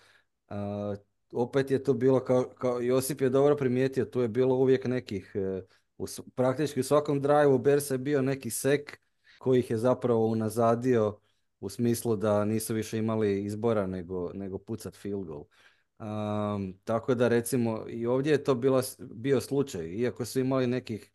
[1.36, 5.32] opet je to bilo kao, kao Josip je dobro primijetio, tu je bilo uvijek nekih,
[5.36, 5.62] e,
[5.98, 6.06] u,
[6.36, 9.00] praktički u svakom drive Bersa je bio neki sek
[9.40, 11.20] koji ih je zapravo unazadio
[11.60, 15.44] u smislu da nisu više imali izbora nego, nego pucat field goal.
[16.00, 21.12] Um, tako da recimo i ovdje je to bilo, bio slučaj, iako su imali nekih,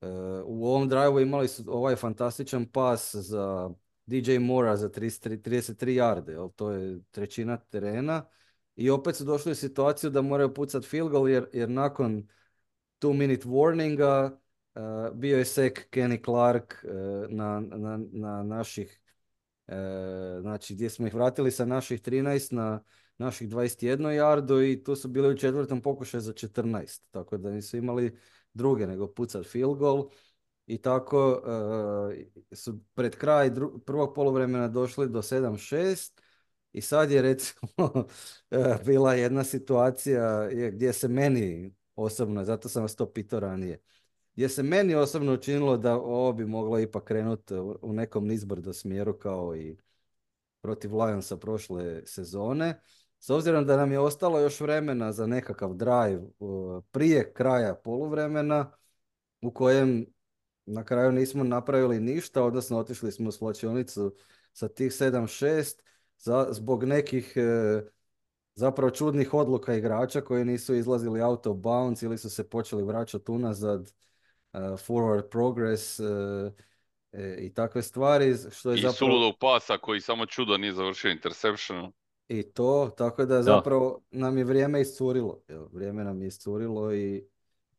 [0.00, 0.08] uh,
[0.44, 3.70] u ovom drive imali su ovaj fantastičan pas za
[4.06, 8.26] DJ Mora za 33, 33 yarde, to je trećina terena
[8.76, 12.28] i opet su došli u situaciju da moraju pucati field goal jer, jer nakon
[13.00, 14.30] two minute warninga
[14.74, 16.90] uh, bio je sek Kenny Clark uh,
[17.28, 19.00] na, na, na, naših
[19.68, 19.74] uh,
[20.40, 22.82] znači gdje smo ih vratili sa naših 13 na
[23.18, 27.76] naših 21 yardu i tu su bili u četvrtom pokušaju za 14 tako da nisu
[27.76, 28.18] imali
[28.54, 30.10] druge nego pucat field goal.
[30.66, 31.42] I tako
[32.52, 33.50] su pred kraj
[33.86, 36.20] prvog poluvremena došli do 7-6
[36.72, 38.04] i sad je recimo
[38.86, 43.82] bila jedna situacija gdje se meni osobno, zato sam vas to pitao ranije,
[44.34, 49.18] gdje se meni osobno učinilo da ovo bi moglo ipak krenuti u nekom nizbrdo smjeru
[49.18, 49.76] kao i
[50.60, 52.80] protiv Lionsa prošle sezone.
[53.18, 56.22] S obzirom da nam je ostalo još vremena za nekakav drive
[56.90, 58.72] prije kraja poluvremena
[59.42, 60.06] u kojem
[60.66, 64.14] na kraju nismo napravili ništa, odnosno otišli smo u slačionicu
[64.52, 65.80] sa tih 7-6
[66.50, 67.82] zbog nekih e,
[68.60, 73.30] zapravo čudnih odluka igrača koji nisu izlazili out of bounds ili su se počeli vraćati
[73.30, 76.06] unazad uh, forward progress uh,
[77.38, 78.34] i takve stvari.
[78.50, 78.92] Što je I zapravo...
[78.92, 81.92] suludog pasa koji samo čudo nije završio interception.
[82.28, 85.42] I to, tako da zapravo nam je vrijeme iscurilo.
[85.72, 87.24] Vrijeme nam je iscurilo i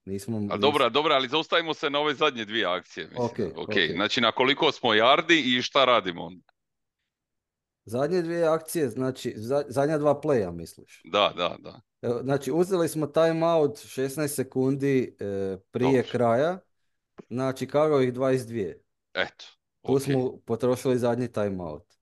[0.05, 0.47] nismo...
[0.51, 3.07] A dobra, dobra, ali zaustavimo se na ove zadnje dvije akcije.
[3.07, 3.27] Mislim.
[3.27, 3.95] Okay, ok, okay.
[3.95, 6.50] znači na koliko smo yardi i šta radimo onda?
[7.85, 9.33] Zadnje dvije akcije, znači
[9.67, 11.01] zadnja dva playa misliš?
[11.05, 11.81] Da, da, da.
[12.21, 16.59] Znači uzeli smo timeout 16 sekundi e, prije kraja,
[17.29, 18.73] znači kako ih 22.
[19.13, 19.45] Eto.
[19.81, 21.93] Tu smo potrošili zadnji timeout.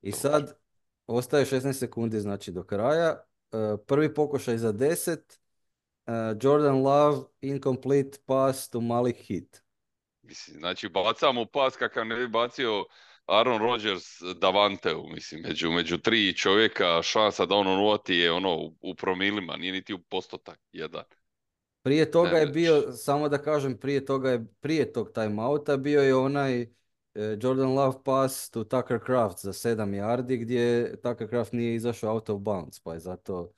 [0.00, 0.58] I sad
[1.06, 3.08] ostaje 16 sekundi znači do kraja.
[3.08, 5.16] E, prvi pokušaj za 10.
[5.16, 6.12] E,
[6.42, 9.62] Jordan Love incomplete pass to Malik Hit.
[10.22, 12.84] Mislim, znači bacamo pas kakav ne bi bacio
[13.28, 18.74] Aaron Rodgers Davanteu, mislim, među, među tri čovjeka šansa da on uvati je ono u,
[18.80, 21.04] u promilima, nije niti u postotak jedan.
[21.82, 26.14] Prije toga je bio, samo da kažem, prije toga je, prije tog timeouta bio je
[26.14, 26.68] onaj e,
[27.14, 32.30] Jordan Love pass to Tucker Craft za 7 yardi gdje Tucker Craft nije izašao out
[32.30, 33.52] of bounds, pa je zato,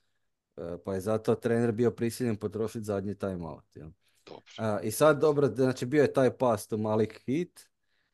[0.56, 3.76] e, pa je zato trener bio prisiljen potrošiti zadnji timeout.
[3.76, 3.90] Ja.
[4.26, 4.80] Dobro.
[4.82, 7.69] I sad dobro, znači bio je taj pass to Malik Hit,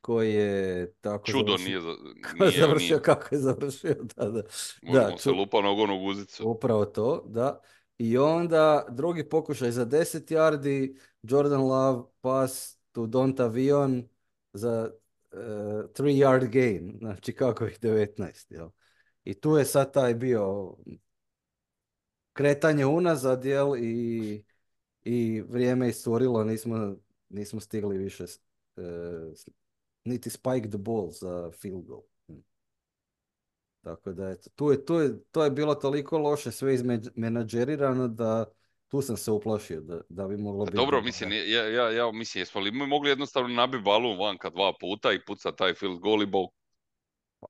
[0.06, 3.96] koji je tako Čudo završio, nije, nije, završio kako je završio.
[4.16, 4.42] Da, da.
[4.92, 6.50] da se lupa nogon u guzicu.
[6.50, 7.60] Upravo to, da.
[7.98, 14.08] I onda drugi pokušaj za 10 yardi, Jordan Love pass to Donta Vion
[14.52, 14.90] za
[15.32, 18.54] uh, 3 yard gain, znači kako ih 19.
[18.54, 18.68] Jel?
[19.24, 20.76] I tu je sad taj bio
[22.32, 23.76] kretanje unazad jel?
[23.76, 24.44] I,
[25.04, 26.96] i vrijeme isturilo, nismo,
[27.28, 28.24] nismo stigli više
[28.76, 28.84] uh,
[30.06, 32.02] niti spike the ball za field goal.
[33.86, 38.44] Tako da, eto, tu je, tu je, to je bilo toliko loše sve izmenadžerirano da
[38.88, 40.76] tu sam se uplašio da, da bi moglo biti.
[40.76, 44.72] Dobro, mislim, ja, ja, ja mislim, jesmo li mi mogli jednostavno nabiti balun vanka dva
[44.80, 46.46] puta i puca taj field goal i bol?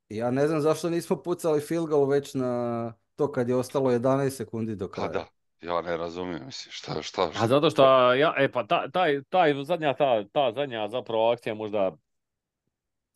[0.08, 4.30] Ja ne znam zašto nismo pucali field goal već na to kad je ostalo 11
[4.30, 5.08] sekundi do kraja.
[5.08, 5.26] Pa da,
[5.60, 7.44] ja ne razumijem, mislim, šta, šta, šta?
[7.44, 11.54] A zato što, ja, e pa taj, taj, taj zadnja, ta, ta zadnja zapravo akcija
[11.54, 11.96] možda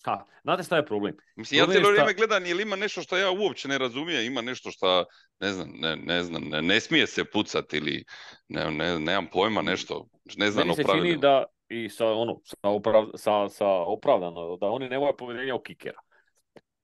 [0.04, 1.16] Ha, znate šta je problem?
[1.36, 4.70] Mislim, ja cijelo vrijeme gledam, jel ima nešto što ja uopće ne razumijem, ima nešto
[4.70, 5.04] što,
[5.40, 8.04] ne znam, ne, ne znam, ne, ne, smije se pucati ili
[8.48, 12.56] ne, ne, nemam pojma nešto, ne znam Meni se čini da i sa, ono, sa,
[12.62, 16.00] oprav, sa, sa opravdano, da oni nemaju povjerenja u kikera.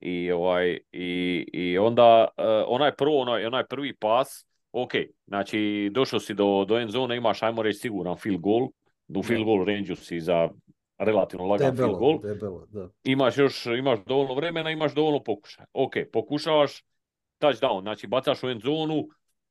[0.00, 4.92] I, ovaj, i, i onda uh, onaj, prvo, onaj, onaj prvi pas, ok,
[5.26, 8.68] znači došao si do, do end zone, imaš, ajmo reći, siguran field goal,
[9.08, 10.48] u field goal range si za
[10.98, 12.34] relativno lagan debelo, field goal.
[12.34, 12.88] Debelo, da.
[13.04, 15.66] Imaš još, imaš dovoljno vremena, imaš dovoljno pokušaja.
[15.72, 16.84] Ok, pokušavaš
[17.40, 19.08] touchdown, znači bacaš u end zonu,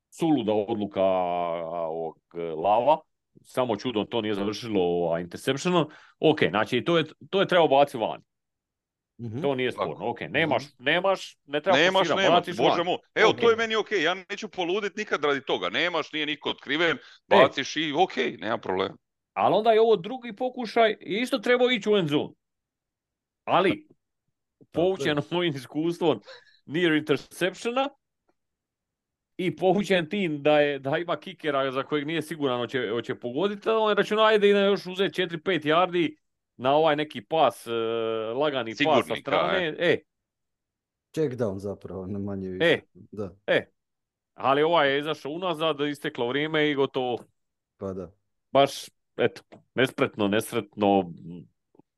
[0.10, 2.98] suluda odluka ovog e, lava,
[3.44, 5.90] samo čudom to nije završilo interceptionom.
[6.20, 8.22] Ok, znači to je, to je trebao baciti van.
[9.22, 9.42] Mm-hmm.
[9.42, 10.10] To nije sporno.
[10.10, 12.98] Ok, nemaš, nemaš, ne treba Nemaš, posira, nemaš, možemo.
[13.16, 13.42] Evo, okay.
[13.42, 15.70] to je meni ok, ja neću poluditi nikad radi toga.
[15.70, 17.82] Nemaš, nije niko otkriven, baciš e.
[17.82, 18.96] i ok, nema problema.
[19.36, 22.34] Ali onda je ovo drugi pokušaj i isto trebao ići u end zone.
[23.43, 23.88] Ali,
[24.71, 26.21] poučen mojim iskustvom
[26.65, 27.89] near interceptiona
[29.38, 33.69] i poučen tim da, je, da ima kikera za kojeg nije siguran hoće, hoće pogoditi,
[33.69, 36.15] on računa ajde i na još uzeti 4-5 yardi
[36.58, 37.74] na ovaj neki pas, uh,
[38.38, 39.76] lagani Sigurni, pas sa strane.
[39.76, 39.98] Ka, e.
[41.13, 42.65] Check down zapravo, ne manje više.
[42.65, 43.36] E, da.
[43.48, 43.71] e.
[44.34, 47.17] Ali ovaj je izašao unazad, isteklo vrijeme i gotovo.
[47.78, 48.12] Pa da.
[48.52, 48.86] Baš
[49.17, 49.41] eto,
[49.75, 51.12] nespretno, nesretno.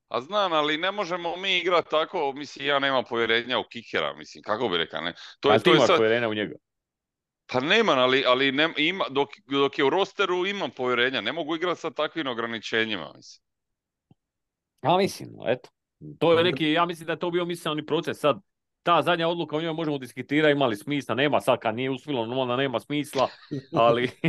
[0.07, 4.43] A znam, ali ne možemo mi igrati tako, mislim, ja nemam povjerenja u kikera, mislim,
[4.43, 5.13] kako bi rekao, ne?
[5.39, 5.97] To je, ti to imaš sad...
[5.97, 6.55] povjerenja u njega?
[7.51, 11.55] Pa nemam, ali, ali ne, ima, dok, dok je u rosteru imam povjerenja, ne mogu
[11.55, 13.43] igrati sa takvim ograničenjima, mislim.
[14.83, 15.69] Ja mislim, eto.
[16.19, 18.19] To je neki, ja mislim da je to bio misleni proces.
[18.19, 18.39] Sad,
[18.83, 22.55] ta zadnja odluka o njoj možemo diskutirati, imali smisla, nema sad kad nije uspjelo, onda
[22.55, 23.27] nema smisla,
[23.73, 24.09] ali...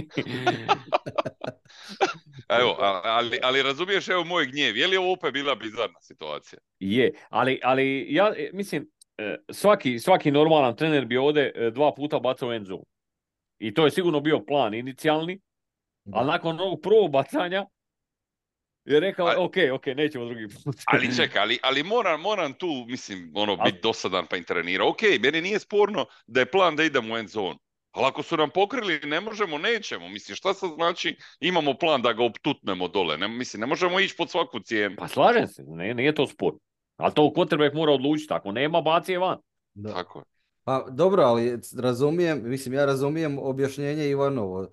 [2.48, 6.58] evo, ali, ali razumiješ evo moj gnjev, je li ovo opet bila bizarna situacija?
[6.80, 11.94] Je, ali, ali ja e, mislim, e, svaki, svaki normalan trener bi ovdje e, dva
[11.94, 12.84] puta bacao end zone.
[13.58, 15.40] I to je sigurno bio plan inicijalni,
[16.12, 17.66] ali nakon ovog prvog bacanja,
[18.84, 20.76] je rekao, A- ok, ok, nećemo drugi put.
[20.86, 24.84] Ali čekaj, ali, ali moram, moram tu, mislim, ono, biti dosadan pa intrenira.
[24.84, 27.58] Ok, meni nije sporno da je plan da idemo u end zone.
[27.98, 30.08] Ali ako su nam pokrili, ne možemo, nećemo.
[30.08, 33.18] Mislim, šta sad znači imamo plan da ga optutnemo dole?
[33.18, 34.96] Ne, mislim, ne možemo ići pod svaku cijenu.
[34.98, 36.52] Pa slažem se, ne, nije to spor.
[36.96, 39.38] Ali to quarterback mora odlučiti, ako nema, baci je van.
[39.74, 39.92] Da.
[39.92, 40.24] Tako je.
[40.64, 44.68] Pa dobro, ali razumijem, mislim ja razumijem objašnjenje Ivanovo.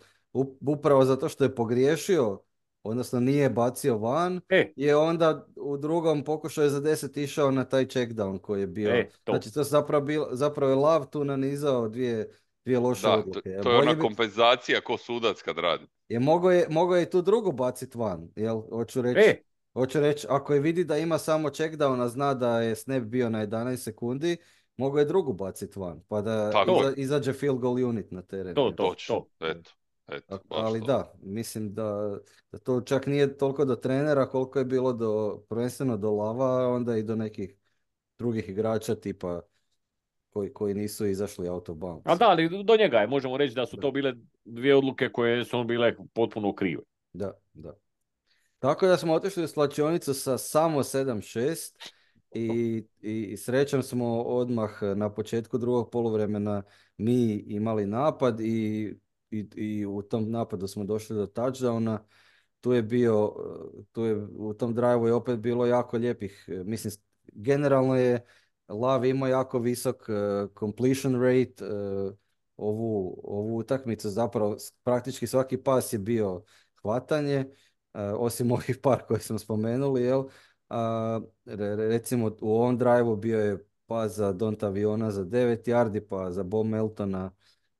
[0.61, 2.39] Upravo zato što je pogriješio,
[2.83, 7.85] odnosno nije bacio van, E, je onda u drugom pokušaju za 10 išao na taj
[7.85, 8.89] checkdown koji je bio.
[8.89, 9.31] E, to.
[9.31, 12.29] Znači to zapravo, bilo, zapravo je Lav tu nanizao dvije,
[12.65, 13.41] dvije loše Da, to, odluke.
[13.41, 15.85] to je Bolje ona bi- kompenzacija ko sudac kad radi.
[16.09, 18.61] je mogao je, mogao je i tu drugu bacit van, jel?
[18.69, 19.41] Hoću reći, e,
[19.73, 23.29] hoću reći, ako je vidi da ima samo checkdown, a zna da je snap bio
[23.29, 24.37] na 11 sekundi,
[24.77, 26.93] mogao je drugu bacit van, pa da Tako iza- je.
[26.97, 28.55] izađe field goal unit na teren.
[28.55, 29.47] To, to, Točno, to.
[29.47, 29.71] eto.
[30.07, 30.85] Eto, Ali to.
[30.85, 32.17] da, mislim da,
[32.51, 36.67] da to čak nije toliko do trenera koliko je bilo do, prvenstveno do Lava, a
[36.67, 37.55] onda i do nekih
[38.19, 39.41] drugih igrača tipa
[40.35, 42.01] koji, koji nisu izašli out of bounds.
[42.05, 44.13] A da, ali do njega je, možemo reći da su to bile
[44.45, 46.81] dvije odluke koje su bile potpuno krive.
[47.13, 47.73] Da, da.
[48.59, 51.73] Tako da smo otišli u slačionicu sa samo 7-6
[52.31, 56.63] i, i, srećom smo odmah na početku drugog poluvremena
[56.97, 58.93] mi imali napad i,
[59.31, 61.97] i, i u tom napadu smo došli do touchdowna.
[62.61, 63.33] Tu je bio,
[63.91, 66.93] tu je, u tom drive je opet bilo jako lijepih, mislim,
[67.33, 68.25] generalno je
[68.67, 72.11] Lav imao jako visok eh, completion rate, eh,
[72.57, 76.43] ovu, ovu utakmicu zapravo praktički svaki pas je bio
[76.81, 77.45] hvatanje,
[77.93, 80.23] eh, osim ovih par koje smo spomenuli, jel?
[80.69, 85.67] A, re- re- recimo u ovom drive bio je pas za Donta Aviona za 9
[85.67, 87.31] yardi, pa za Bo Meltona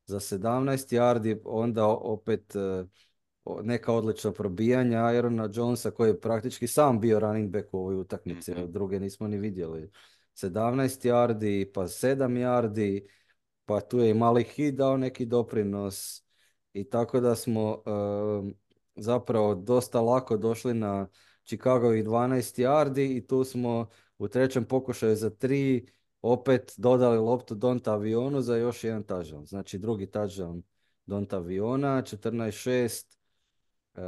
[0.06, 2.54] za 17 yardi, onda opet
[3.64, 8.52] neka odlična probijanja Aarona Jonesa koji je praktički sam bio running back u ovoj utakmici,
[8.52, 8.62] Mhm.
[8.62, 9.92] a druge nismo ni vidjeli.
[10.36, 13.08] 17 yardi, pa 7 yardi,
[13.66, 16.24] pa tu je i mali hit dao neki doprinos
[16.74, 18.54] i tako da smo em,
[18.96, 21.08] zapravo dosta lako došli na
[21.46, 25.88] Chicagovih 12 yardi i tu smo u trećem pokušaju za tri
[26.22, 29.46] opet dodali loptu Donta Avionu za još jedan touchdown.
[29.46, 30.62] Znači drugi touchdown
[31.06, 33.06] Donta Aviona, 14-6,
[33.96, 34.02] e,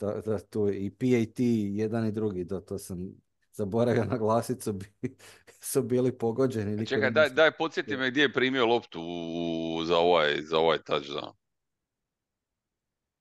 [0.00, 1.38] da, da, tu i PAT,
[1.74, 3.23] jedan i drugi, da, to sam
[3.54, 5.16] zaboravio naglasiti, su, bi-
[5.60, 6.76] su bili pogođeni.
[6.76, 10.78] niko Čekaj, daj, daj podsjeti me gdje je primio loptu u- za ovaj, za ovaj
[10.78, 11.32] touchdown.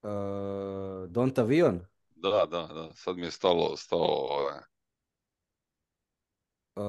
[0.04, 0.10] E,
[1.10, 1.86] Donta Avion?
[2.16, 4.60] Da, da, da, sad mi je stalo, stalo, ovaj,
[6.76, 6.82] E,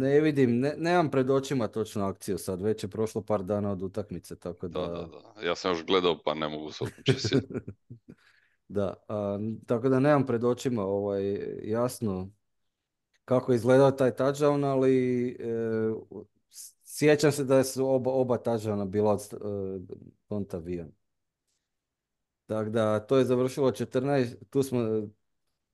[0.00, 3.82] ne vidim, ne, nemam pred očima točnu akciju sad, već je prošlo par dana od
[3.82, 4.80] utakmice, tako da...
[4.80, 5.46] da, da, da.
[5.46, 6.84] Ja sam još gledao pa ne mogu se.
[8.68, 11.22] Da, a, tako da nemam pred očima ovaj,
[11.62, 12.30] jasno
[13.24, 15.44] kako je izgledao taj touchdown, ali e,
[16.84, 19.12] sjećam se da su oba, oba touchdowna bila
[20.28, 20.92] od e, Avion.
[22.46, 25.06] Tako da to je završilo 14, tu smo e,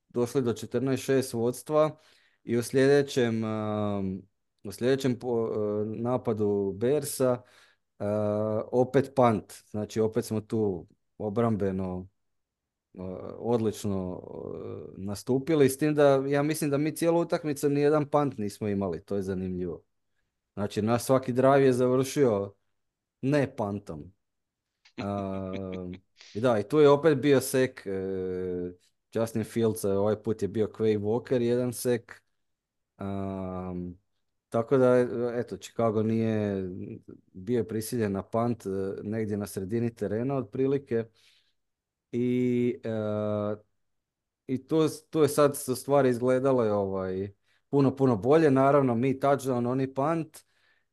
[0.09, 1.97] došli do 14-6 vodstva
[2.43, 4.21] i u sljedećem, um,
[4.63, 7.41] u sljedećem po- e, napadu Bersa
[7.99, 8.05] e,
[8.71, 10.87] opet punt, znači opet smo tu
[11.17, 12.10] obrambeno e,
[13.37, 18.37] odlično e, nastupili, s tim da ja mislim da mi cijelu utakmicu ni jedan punt
[18.37, 19.83] nismo imali, to je zanimljivo.
[20.53, 22.53] Znači naš svaki drive je završio
[23.21, 24.13] ne puntom.
[24.97, 25.93] Um,
[26.33, 27.91] I da, i tu je opet bio sek e,
[29.13, 32.21] Justin Fields, ovaj put je bio Quay Walker, jedan sek.
[32.99, 33.97] Um,
[34.49, 34.97] tako da,
[35.35, 36.69] eto, Chicago nije
[37.33, 38.69] bio prisiljen na punt e,
[39.03, 41.05] negdje na sredini terena otprilike.
[42.11, 42.89] I, e,
[44.47, 47.33] i tu, tu je sad su stvari izgledale ovaj,
[47.69, 48.51] puno, puno bolje.
[48.51, 50.39] Naravno, mi touchdown, oni punt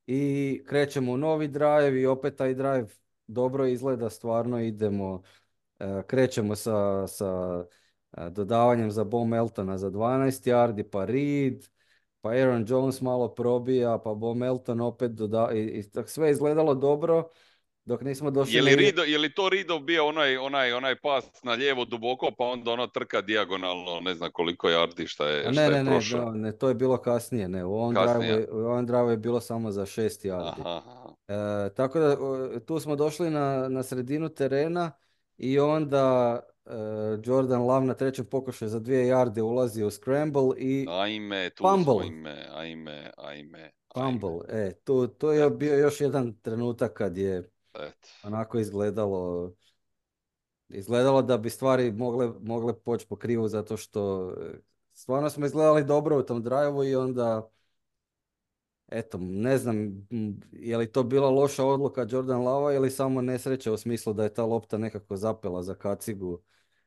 [0.06, 2.86] i krećemo u novi drive i opet taj drive
[3.26, 5.22] dobro izgleda, stvarno idemo,
[5.78, 7.64] e, krećemo sa, sa
[8.12, 11.66] e, dodavanjem za Bo Meltona za 12 yardi, pa Reed,
[12.20, 17.30] pa Aaron Jones malo probija, pa Bo Melton opet doda i, i sve izgledalo dobro
[17.88, 21.24] dok nismo došli Je li, Rido, je li to Rido bio onaj, onaj, onaj pas
[21.42, 25.52] na lijevo duboko, pa onda ono trka dijagonalno, ne znam koliko yardi šta je, šta
[25.52, 26.32] ne, je ne, ne, prošao?
[26.32, 28.46] ne, ne, to je bilo kasnije, ne, u ovom Kasnije.
[28.86, 30.60] drive, je bilo samo za 6 yardi.
[30.60, 31.08] Aha, aha.
[31.28, 32.16] E, tako da
[32.60, 34.90] tu smo došli na, na sredinu terena
[35.38, 36.70] i onda e,
[37.24, 42.04] Jordan Love na trećem pokušaju za dvije yarde ulazi u scramble i Ajme, tu Fumble.
[42.04, 43.70] ajme, ajme, ajme.
[43.94, 44.40] fumble.
[44.48, 48.08] E, tu, to je bio još jedan trenutak kad je Eto.
[48.22, 49.52] onako izgledalo
[50.68, 54.60] izgledalo da bi stvari mogle, mogle poći po krivu zato što e,
[54.92, 57.50] stvarno smo izgledali dobro u tom drive i onda
[58.88, 60.08] eto, ne znam
[60.52, 64.34] je li to bila loša odluka Jordan Lava ili samo nesreća u smislu da je
[64.34, 66.42] ta lopta nekako zapela za kacigu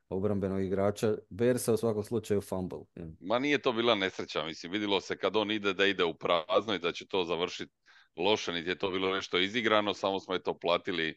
[0.09, 1.15] obrambenog igrača.
[1.29, 2.79] Bersa u svakom slučaju fumble.
[3.19, 6.73] Ma nije to bila nesreća, mislim, vidjelo se kad on ide da ide u prazno
[6.75, 7.73] i da će to završiti
[8.17, 11.15] loše, niti je to bilo nešto izigrano, samo smo je to platili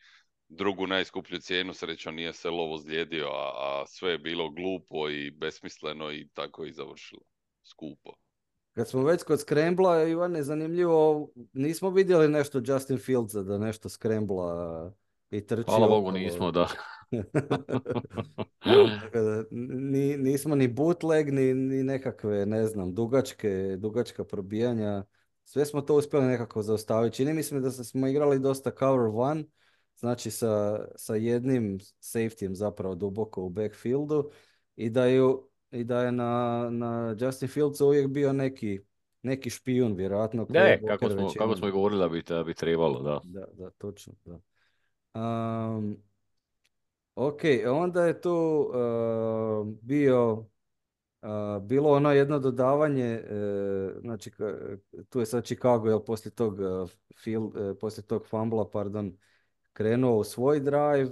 [0.49, 5.31] drugu najskuplju cijenu, srećom nije se lovo zlijedio, a, a sve je bilo glupo i
[5.31, 7.23] besmisleno i tako i završilo.
[7.63, 8.15] Skupo.
[8.73, 13.89] Kad smo već kod skrembla, Ivan, je zanimljivo, nismo vidjeli nešto Justin Fieldsa da nešto
[13.89, 14.93] skrembla
[15.31, 15.65] i trči.
[15.67, 16.69] Hvala Bogu nismo, da.
[19.51, 25.05] ni, nismo ni bootleg, ni, ni nekakve, ne znam, dugačke, dugačka probijanja.
[25.45, 27.17] Sve smo to uspjeli nekako zaustaviti.
[27.17, 29.45] Čini mi se da smo igrali dosta cover one,
[29.97, 34.31] znači sa, sa jednim safetyjem zapravo duboko u backfieldu
[34.77, 35.21] i da je,
[35.71, 38.81] i da je na, na Justin Fields uvijek bio neki,
[39.23, 40.47] neki špijun, vjerojatno.
[40.49, 43.21] Ne, kako smo, kako smo i govorili da bi, da bi trebalo, da.
[43.25, 44.39] Da, da, točno, da.
[45.15, 45.97] Um,
[47.15, 47.41] ok,
[47.71, 50.47] onda je tu uh, bio
[51.63, 54.31] bilo ono jedno dodavanje, uh, znači
[55.09, 56.59] tu je sad Chicago, jel poslije tog,
[57.25, 59.17] field, poslije tog fumbla, pardon,
[59.73, 61.11] krenuo u svoj drive.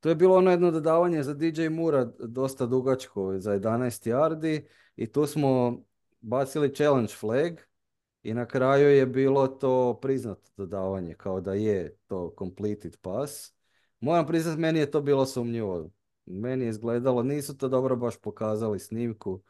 [0.00, 5.12] To je bilo ono jedno dodavanje za DJ Mura, dosta dugačko, za 11 yardi i
[5.12, 5.82] tu smo
[6.20, 7.60] bacili challenge flag
[8.22, 13.52] i na kraju je bilo to priznato dodavanje, kao da je to completed pass.
[14.00, 15.90] Moram priznati, meni je to bilo sumnjivo.
[16.30, 19.42] Meni je izgledalo, nisu to dobro baš pokazali snimku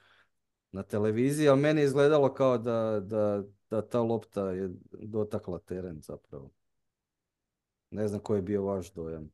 [0.73, 6.01] na televiziji, ali meni je izgledalo kao da, da, da ta lopta je dotakla teren
[6.01, 6.51] zapravo.
[7.91, 9.31] Ne znam koji je bio vaš dojam.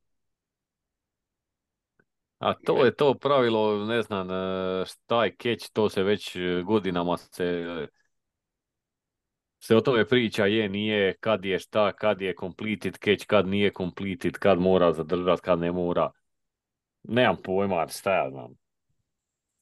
[2.38, 7.16] A to je to pravilo, ne znam, e, šta je keć, to se već godinama
[7.16, 7.64] se
[9.66, 13.72] se o tome priča, je, nije, kad je šta, kad je completed catch, kad nije
[13.76, 16.10] completed, kad mora zadržati, kad ne mora.
[17.08, 18.54] Nemam pojma, šta ja znam.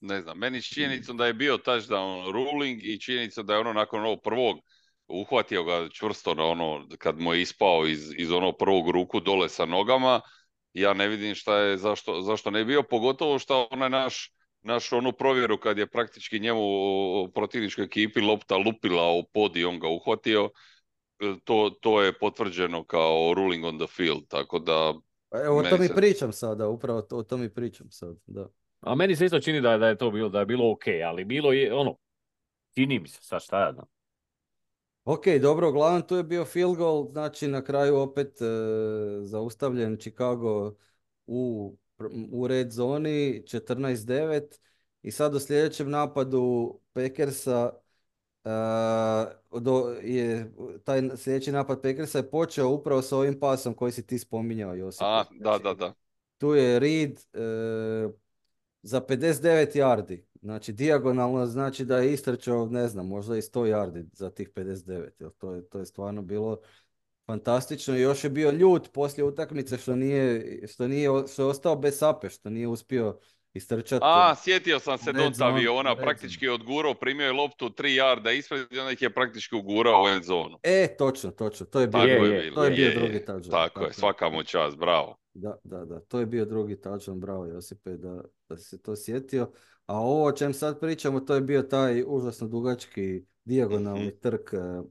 [0.00, 3.72] Ne znam, meni s činjenicom da je bio touchdown ruling i činjenicom da je ono
[3.72, 4.58] nakon ovog prvog
[5.06, 9.48] uhvatio ga čvrsto na ono, kad mu je ispao iz, iz onog prvog ruku dole
[9.48, 10.20] sa nogama,
[10.72, 14.34] ja ne vidim šta je, zašto, zašto ne bio, pogotovo što onaj naš
[14.64, 16.62] naš onu provjeru kad je praktički njemu
[17.34, 20.50] protivničkoj ekipi lopta lupila u pod i on ga uhvatio,
[21.20, 24.94] e, to, to je potvrđeno kao ruling on the field, tako da...
[25.34, 28.48] Pa evo, o to mi pričam sada, upravo to, o to mi pričam sad, da.
[28.80, 31.24] A meni se isto čini da, da je to bilo, da je bilo ok, ali
[31.24, 31.96] bilo je, ono,
[32.74, 33.86] čini mi se, sad šta ja znam.
[35.04, 38.44] Ok, dobro, uglavnom tu je bio field goal, znači na kraju opet e,
[39.22, 40.74] zaustavljen Chicago
[41.26, 41.76] u
[42.30, 44.42] u red zoni 14-9
[45.02, 47.72] i sad u sljedećem napadu Packersa
[48.44, 50.52] uh, do, je,
[50.84, 55.02] taj sljedeći napad Packersa je počeo upravo sa ovim pasom koji si ti spominjao Josip.
[55.02, 55.94] A, da, da, da.
[56.38, 58.12] Tu je Reed uh,
[58.82, 60.22] za 59 yardi.
[60.42, 65.30] Znači dijagonalno znači da je istrčao, ne znam, možda i 100 yardi za tih 59.
[65.38, 66.60] To je, to je stvarno bilo
[67.26, 67.96] fantastično.
[67.96, 72.30] Još je bio ljut poslije utakmice što nije, što nije, što je ostao bez sape,
[72.30, 73.18] što nije uspio
[73.54, 74.04] istrčati.
[74.04, 78.72] A, sjetio sam se do aviona, praktički je odgurao, primio je loptu 3 jarda ispred
[78.72, 80.58] i onda ih je praktički ugurao u end zonu.
[80.62, 83.50] E, točno, točno, to je bio, je, je, to je bio drugi touchdown.
[83.50, 85.16] Tako, tako je, svaka mu čast, bravo.
[85.34, 89.50] Da, da, da, to je bio drugi touchdown, bravo Josipe da, da se to sjetio.
[89.86, 94.52] A ovo o čem sad pričamo, to je bio taj užasno dugački dijagonalni mm trk
[94.52, 94.86] uh,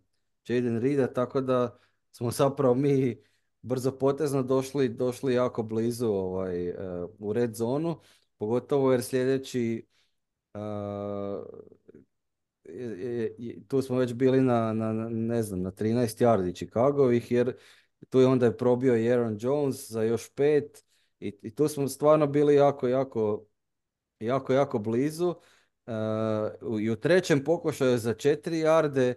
[0.47, 1.77] Jaden Rida, tako da
[2.11, 3.21] smo zapravo mi
[3.61, 6.75] brzo potezno došli, došli jako blizu ovaj, uh,
[7.19, 7.99] u red zonu,
[8.43, 9.85] pogotovo jer sljedeći
[10.53, 11.45] uh,
[13.67, 17.55] tu smo već bili na, na, ne znam, na 13 yardi Chicagovih, jer
[18.09, 20.85] tu je onda je probio Aaron Jones za još pet
[21.19, 23.45] i, i tu smo stvarno bili jako, jako,
[24.19, 25.35] jako, jako blizu.
[25.85, 29.13] Uh, I u trećem pokušaju za 4 yarde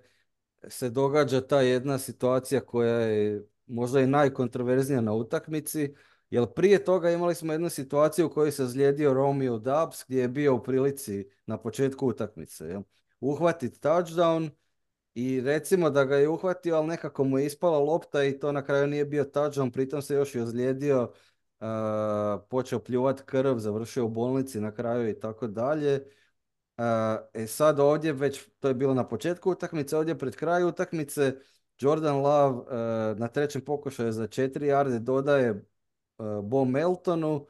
[0.68, 5.94] se događa ta jedna situacija koja je možda i najkontroverznija na utakmici,
[6.30, 10.28] jer prije toga imali smo jednu situaciju u kojoj se zlijedio Romeo Dubs gdje je
[10.28, 12.64] bio u prilici na početku utakmice.
[12.64, 12.82] Jel?
[13.20, 14.50] Uhvatit touchdown
[15.14, 18.64] i recimo da ga je uhvatio, ali nekako mu je ispala lopta i to na
[18.64, 21.12] kraju nije bio touchdown, pritom se još i ozlijedio,
[21.60, 21.66] uh,
[22.50, 26.04] počeo pljuvat krv, završio u bolnici na kraju i tako dalje.
[27.34, 31.36] E sad ovdje već, to je bilo na početku utakmice, ovdje pred kraju utakmice,
[31.78, 35.64] Jordan Love uh, na trećem pokušaju za četiri jarde dodaje
[36.42, 37.46] Bo Meltonu,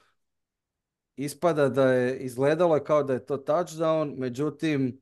[1.17, 5.01] ispada da je izgledalo kao da je to touchdown, međutim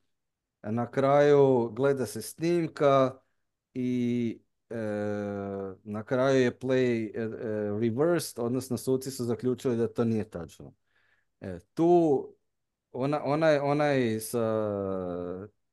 [0.63, 3.19] na kraju gleda se snimka
[3.75, 4.41] i
[4.71, 4.77] e,
[5.85, 7.29] na kraju je play e,
[7.81, 10.73] reversed, odnosno suci su zaključili da to nije touchdown.
[11.41, 12.29] E, tu
[12.93, 14.41] ona, onaj, onaj, sa,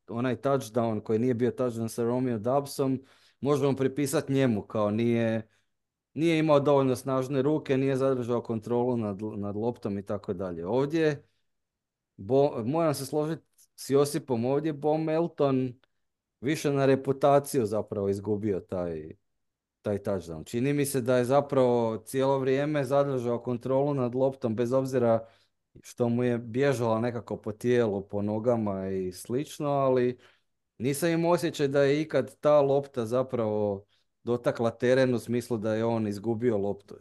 [0.07, 3.03] onaj touchdown koji nije bio touchdown sa Romeo Dubsom,
[3.41, 5.47] možemo pripisati njemu kao nije,
[6.13, 10.67] nije imao dovoljno snažne ruke, nije zadržao kontrolu nad, nad loptom i tako dalje.
[10.67, 11.23] Ovdje,
[12.17, 13.43] bo, moram se složiti
[13.75, 15.73] s Josipom, ovdje Bo Melton
[16.41, 19.11] više na reputaciju zapravo izgubio taj,
[19.81, 20.45] taj touchdown.
[20.45, 25.27] Čini mi se da je zapravo cijelo vrijeme zadržao kontrolu nad loptom bez obzira
[25.83, 30.19] što mu je bježala nekako po tijelu, po nogama i slično, ali
[30.77, 33.85] nisam imao osjećaj da je ikad ta lopta zapravo
[34.23, 36.95] dotakla teren u smislu da je on izgubio loptu.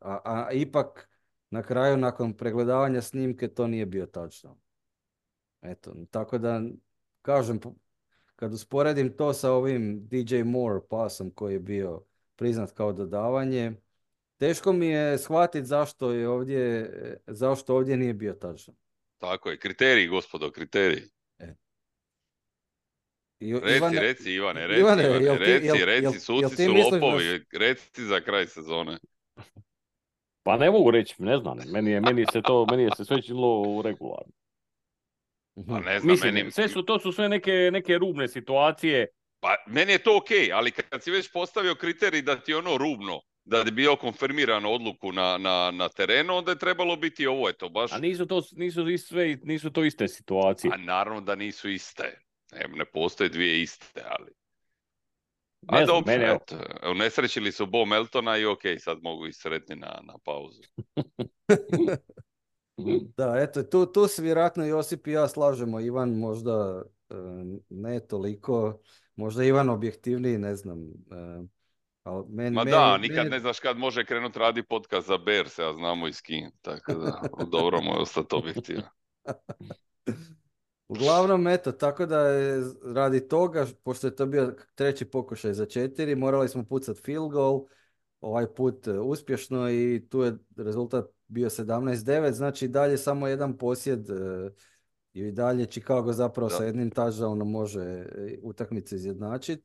[0.00, 1.08] A, a ipak
[1.50, 4.56] na kraju nakon pregledavanja snimke to nije bio tačno.
[5.62, 6.62] Eto, tako da
[7.22, 7.60] kažem,
[8.36, 12.02] kad usporedim to sa ovim DJ Moore pasom koji je bio
[12.36, 13.72] priznat kao dodavanje,
[14.36, 16.90] teško mi je shvatiti zašto je ovdje,
[17.26, 18.74] zašto ovdje nije bio tačno.
[19.18, 21.02] Tako je, kriteriji, gospodo, kriteriji.
[23.40, 28.46] Reci, Ivane, reci, Ivane, reci, Ivane, Ivane, reci, reci, suci su lopovi, reci za kraj
[28.46, 28.98] sezone.
[30.42, 33.22] Pa ne mogu reći, ne znam, meni je, meni se to, meni je se sve
[33.22, 34.32] činilo regularno.
[35.68, 39.06] Pa ne znam, Mislim, sve su, to su sve neke, neke rubne situacije.
[39.40, 42.76] Pa meni je to ok, ali kad si već postavio kriterij da ti je ono
[42.76, 47.48] rubno, da bi bio konfirmiran odluku na, na, na terenu, onda je trebalo biti ovo,
[47.48, 47.92] je to baš...
[47.92, 50.70] A nisu to, nisu, sve, nisu to iste situacije.
[50.74, 52.25] A naravno da nisu iste.
[52.52, 54.32] Ne, ne postoje dvije iste, ali...
[55.68, 56.56] A ne dobro, mene, eto,
[56.90, 60.62] unesrećili su Bo Meltona i ok, sad mogu i sretni na, na pauzu.
[63.16, 65.80] da, eto, tu, tu se vjerojatno Josip i ja slažemo.
[65.80, 67.14] Ivan možda e,
[67.68, 68.80] ne toliko,
[69.16, 70.78] možda Ivan objektivniji, ne znam.
[70.80, 70.84] E,
[72.28, 76.08] men, Ma da, nikad ne znaš kad može krenuti radi podcast za Bears, ja znamo
[76.08, 78.88] i s kim, tako da dobro mu je ostati objektivan.
[80.88, 86.14] Uglavnom, eto, tako da je radi toga, pošto je to bio treći pokušaj za četiri,
[86.14, 87.64] morali smo pucati field goal,
[88.20, 94.10] ovaj put e, uspješno i tu je rezultat bio 17-9, znači dalje samo jedan posjed
[94.10, 94.50] e,
[95.12, 99.64] i dalje Chicago zapravo sa jednim touchdownom može e, utakmicu izjednačiti.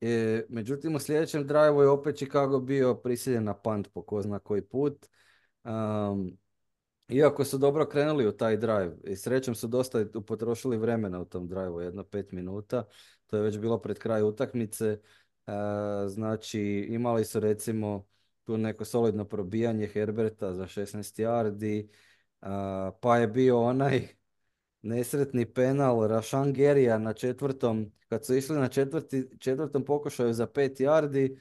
[0.00, 4.38] E, međutim, u sljedećem drive je opet Chicago bio prisiljen na punt po ko zna
[4.38, 5.06] koji put.
[5.64, 6.38] Um,
[7.08, 11.48] iako su dobro krenuli u taj drive i srećom su dosta potrošili vremena u tom
[11.48, 12.84] drive jedno pet minuta.
[13.26, 14.98] To je već bilo pred kraj utakmice.
[15.46, 15.52] Uh,
[16.08, 18.06] znači, imali su recimo
[18.44, 21.88] tu neko solidno probijanje Herberta za 16 yardi,
[22.40, 24.08] uh, pa je bio onaj
[24.82, 30.80] nesretni penal Rašan Gerija na četvrtom, kad su išli na četvrti, četvrtom pokušaju za pet
[30.80, 31.40] yardi,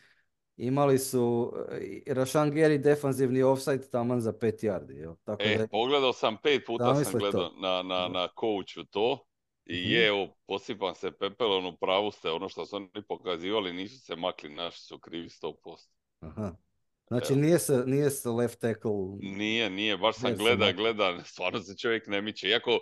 [0.57, 4.97] imali su eh, Rašan Geri defanzivni offside taman za pet yardi.
[5.03, 5.15] Jo.
[5.23, 9.25] Tako e, da, pogledao sam pet puta sam gledao na, na, na coachu to
[9.65, 9.91] i mm-hmm.
[9.91, 14.15] je, evo, posipam se pepelom, u pravu ste, ono što su oni pokazivali, nisu se
[14.15, 15.53] makli, naši su krivi 100%.
[16.19, 16.55] Aha.
[17.07, 18.91] Znači nije se, nije se left tackle...
[19.19, 22.47] Nije, nije, baš sam gleda, gleda, stvarno se čovjek ne miče.
[22.47, 22.79] Iako,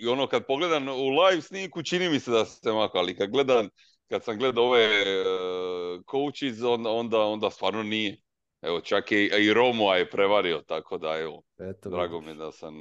[0.00, 3.30] i ono kad pogledam u live sniku, čini mi se da se mako, ali kad
[3.30, 3.68] gledam,
[4.08, 8.20] kad sam gledao ove uh, coaches, onda, onda, onda stvarno nije.
[8.62, 12.52] Evo, čak i, i Romo je prevario, tako da evo, Eto, drago mi je da
[12.52, 12.74] sam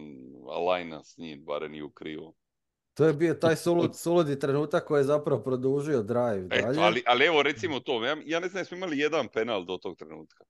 [0.50, 2.34] alajna s njim, barem nije u krivo.
[2.94, 6.48] To je bio taj sulud, suludi trenutak koji je zapravo produžio drive.
[6.52, 9.78] Eto, ali, ali evo recimo to, ja, ja ne znam, smo imali jedan penal do
[9.78, 10.44] tog trenutka.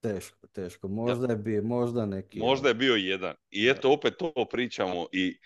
[0.00, 0.88] Teško, teško.
[0.88, 2.38] Možda je bio, možda neki.
[2.38, 3.34] Možda je bio jedan.
[3.50, 5.38] I eto, opet to pričamo i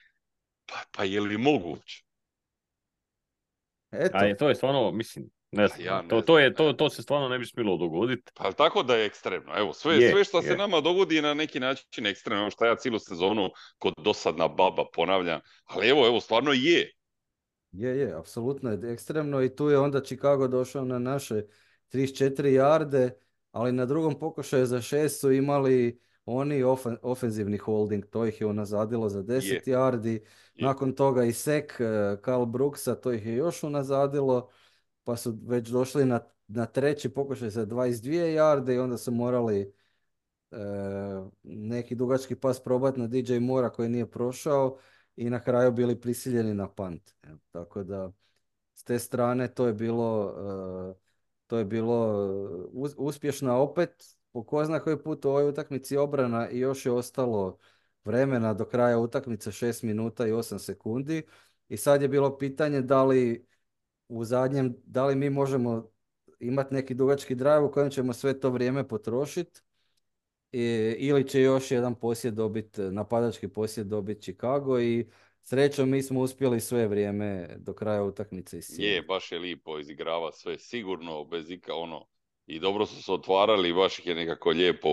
[0.67, 2.04] pa, pa je li moguće?
[3.99, 4.17] Eto.
[4.17, 7.39] A to je stvarno, mislim, ne znam, to, to, je, to, to se stvarno ne
[7.39, 8.33] bi smjelo dogoditi.
[8.35, 9.53] Pa tako da je ekstremno.
[9.57, 12.51] Evo, sve, sve što se nama dogodi je na neki način ekstremno.
[12.51, 15.41] Što ja cijelu sezonu kod dosadna baba ponavljam.
[15.65, 16.93] Ali evo, evo, stvarno je.
[17.73, 21.43] Je, je, apsolutno je ekstremno i tu je onda Chicago došao na naše
[21.93, 23.11] 34 jarde
[23.51, 28.47] ali na drugom pokušaju za šest su imali oni ofen, ofenzivni holding, to ih je
[28.47, 30.21] unazadilo za 10 yardi,
[30.55, 31.81] nakon toga i sek
[32.21, 34.49] Karl Brooksa, to ih je još unazadilo,
[35.05, 39.73] pa su već došli na, na treći pokušaj za 22 yarde i onda su morali
[40.51, 40.57] e,
[41.43, 44.79] neki dugački pas probati na DJ Mora koji nije prošao
[45.17, 47.15] i na kraju bili prisiljeni na punt.
[47.51, 48.13] Tako da
[48.75, 50.35] s te strane to je bilo
[51.01, 51.05] e,
[51.47, 52.29] to je bilo
[52.73, 53.57] uh, uspješno.
[53.57, 57.59] Opet po ko zna koji put u ovoj utakmici obrana i još je ostalo
[58.05, 61.23] vremena do kraja utakmice 6 minuta i 8 sekundi.
[61.69, 63.47] I sad je bilo pitanje da li
[64.09, 65.91] u zadnjem, da li mi možemo
[66.41, 69.61] imati neki dugački drive u kojem ćemo sve to vrijeme potrošiti
[70.99, 75.07] ili će još jedan posjed dobiti, napadački posjed dobiti Chicago i
[75.43, 80.59] srećom mi smo uspjeli sve vrijeme do kraja utakmice Je, baš je lipo izigrava sve
[80.59, 82.07] sigurno, bez ika ono,
[82.47, 84.89] i dobro su se otvarali i baš ih je nekako lijepo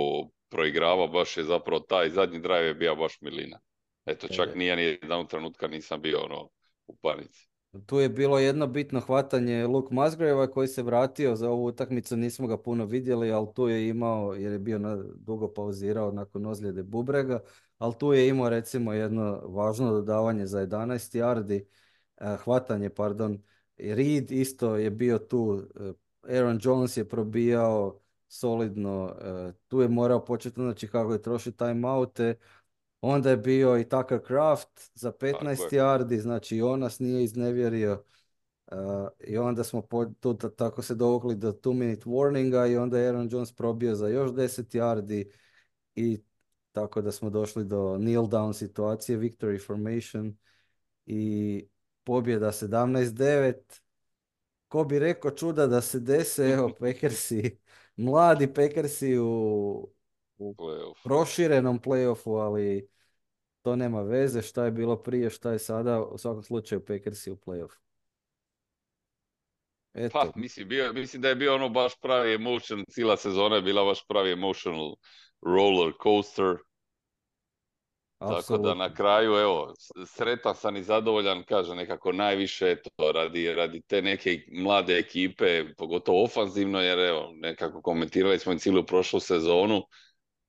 [0.49, 3.59] proigrava, baš je zapravo taj zadnji drive je bio baš milina.
[4.05, 6.49] Eto, čak nije ni jedan trenutka nisam bio ono,
[6.87, 7.51] u panici.
[7.85, 12.47] Tu je bilo jedno bitno hvatanje Luke Musgrave koji se vratio za ovu utakmicu, nismo
[12.47, 16.83] ga puno vidjeli, ali tu je imao, jer je bio na, dugo pauzirao nakon ozljede
[16.83, 17.39] Bubrega,
[17.77, 21.65] ali tu je imao recimo jedno važno dodavanje za 11 yardi,
[22.17, 23.41] eh, hvatanje, pardon,
[23.77, 25.93] Reed isto je bio tu, eh,
[26.23, 32.35] Aaron Jones je probijao solidno, eh, tu je morao početi znači kako je troši timeoute,
[33.01, 38.03] Onda je bio i Tucker Craft za 15 yardi, znači i on nas nije iznevjerio.
[38.71, 38.77] Uh,
[39.19, 43.07] I onda smo po, tu, tako se dovukli do 2 minute warninga i onda je
[43.07, 45.31] Aaron Jones probio za još 10 yardi
[45.95, 46.23] i
[46.71, 50.37] tako da smo došli do kneel down situacije, victory formation
[51.05, 51.65] i
[52.03, 53.80] pobjeda 17-9.
[54.71, 57.57] Ko bi rekao čuda da se dese, evo Packersi,
[57.95, 59.89] mladi Packersi u,
[60.37, 60.55] u
[61.03, 62.89] proširenom playoffu, ali
[63.61, 67.35] to nema veze šta je bilo prije, šta je sada, u svakom slučaju Packersi u
[67.35, 67.77] playoffu.
[69.93, 70.19] Eto.
[70.19, 73.83] Pa, mislim, bio, mislim da je bio ono baš pravi emotion, cijela sezona je bila
[73.85, 74.95] baš pravi emotional
[75.41, 76.55] roller coaster.
[78.27, 79.73] Tako da na kraju, evo,
[80.05, 86.23] sretan sam i zadovoljan, kaže nekako najviše to radi, radi te neke mlade ekipe, pogotovo
[86.23, 89.81] ofanzivno, jer evo, nekako komentirali smo i cijelu prošlu sezonu,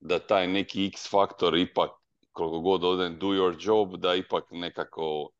[0.00, 1.90] da taj neki X faktor ipak
[2.32, 5.30] koliko god odem do your job, da ipak nekako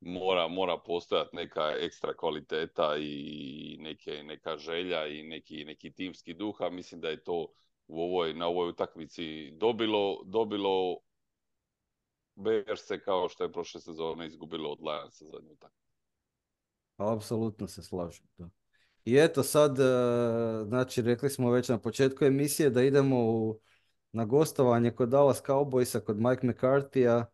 [0.00, 6.56] mora, mora postojati neka ekstra kvaliteta i neke, neka želja i neki, neki timski duh,
[6.60, 7.46] a mislim da je to
[7.86, 10.96] u ovoj, na ovoj utakmici dobilo, dobilo
[12.76, 15.88] se kao što je prošle sezone izgubilo od Lionsa zadnju utakmicu.
[16.96, 18.26] Apsolutno se slažem.
[18.38, 18.48] Da.
[19.04, 19.84] I eto sad, e,
[20.64, 23.60] znači rekli smo već na početku emisije da idemo u
[24.12, 27.24] na gostovanje kod Dallas Cowboysa, kod Mike McCarthy-a.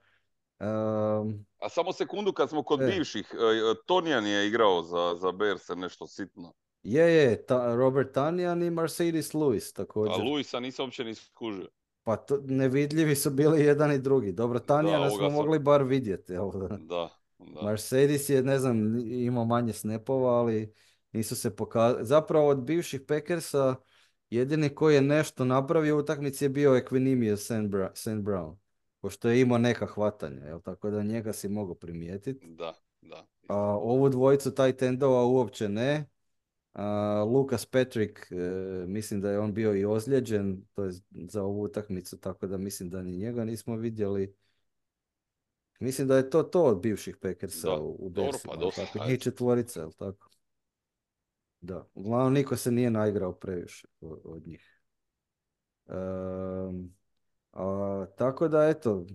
[1.59, 2.86] A samo sekundu kad smo kod e.
[2.86, 6.52] bivših, e, Tonijan je igrao za, za Bears nešto sitno.
[6.82, 10.14] Je, je, ta, Robert Tanijan i Mercedes Lewis također.
[10.14, 11.68] A Lewisa nisam uopće ni skužio.
[12.05, 14.32] Pa to, nevidljivi su bili jedan i drugi.
[14.32, 16.32] Dobro, Tanijana smo mogli bar vidjeti.
[16.78, 17.62] Da, da.
[17.62, 20.74] Mercedes je, ne znam, imao manje snapova, ali
[21.12, 22.07] nisu se pokazali.
[22.07, 23.76] Zapravo od bivših Packersa
[24.34, 27.36] Jedini koji je nešto napravio u utakmici je bio Equinimio
[27.94, 28.11] St.
[28.11, 28.57] Brown.
[29.00, 30.61] Pošto je imao neka hvatanja, jel?
[30.61, 32.46] tako da njega si mogao primijetiti.
[32.46, 33.26] Da, da.
[33.48, 36.07] A, ovu dvojicu taj tendova uopće ne.
[36.74, 38.36] A, Lucas Patrick, e,
[38.86, 42.90] mislim da je on bio i ozlijeđen to je za ovu utakmicu, tako da mislim
[42.90, 44.34] da ni njega nismo vidjeli.
[45.80, 49.80] Mislim da je to to od bivših Packersa u, u dobro, pa, tako, njih četvorica,
[49.80, 50.30] jel tako?
[51.60, 54.80] Da, uglavnom niko se nije naigrao previše od njih.
[57.52, 59.06] a, tako da eto,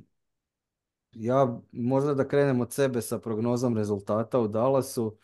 [1.12, 5.18] ja možda da krenem od sebe sa prognozom rezultata u Dallasu.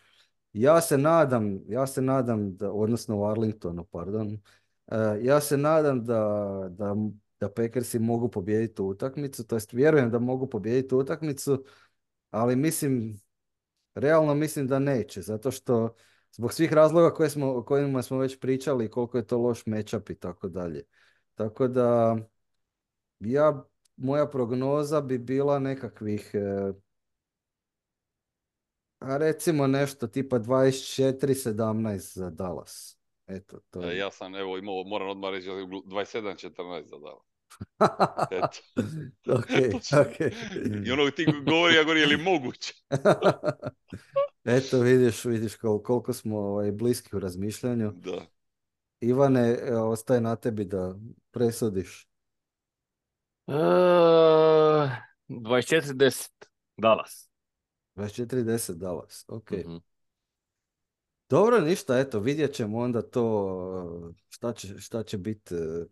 [0.56, 4.38] Ja se nadam, ja se nadam da, odnosno u Arlingtonu, pardon,
[4.86, 6.22] e, ja se nadam da,
[6.70, 6.96] da,
[7.40, 11.64] da Packersi mogu pobijediti utakmicu, to jest vjerujem da mogu pobijediti utakmicu,
[12.30, 13.20] ali mislim,
[13.94, 15.94] realno mislim da neće, zato što
[16.36, 20.10] Zbog svih razloga koje smo, o kojima smo već pričali, koliko je to loš matchup
[20.10, 20.82] i tako dalje.
[21.34, 22.16] Tako da,
[23.20, 23.64] ja,
[23.96, 26.72] moja prognoza bi bila nekakvih, e,
[28.98, 32.98] a recimo nešto tipa 24-17 za Dallas.
[33.26, 33.98] Eto, to je.
[33.98, 37.26] Ja sam, evo, imao, moram odmah reći, 27-14 za Dallas.
[38.30, 38.58] Eto.
[39.32, 39.50] ok,
[40.06, 40.32] ok.
[40.86, 42.74] I ono ti govori, ja govorim, je li moguće?
[44.56, 47.92] Eto, vidiš, vidiš koliko smo ovaj, bliski u razmišljanju.
[47.92, 48.26] Da.
[49.00, 50.94] Ivane, ostaje na tebi da
[51.30, 52.08] presudiš.
[53.46, 53.54] Uh,
[55.28, 56.30] 24-10
[56.76, 57.30] Dallas.
[57.96, 59.50] 24-10 Dallas, ok.
[59.66, 59.80] uh
[61.28, 65.84] Dobro, ništa, eto, vidjet ćemo onda to šta će, šta će biti e,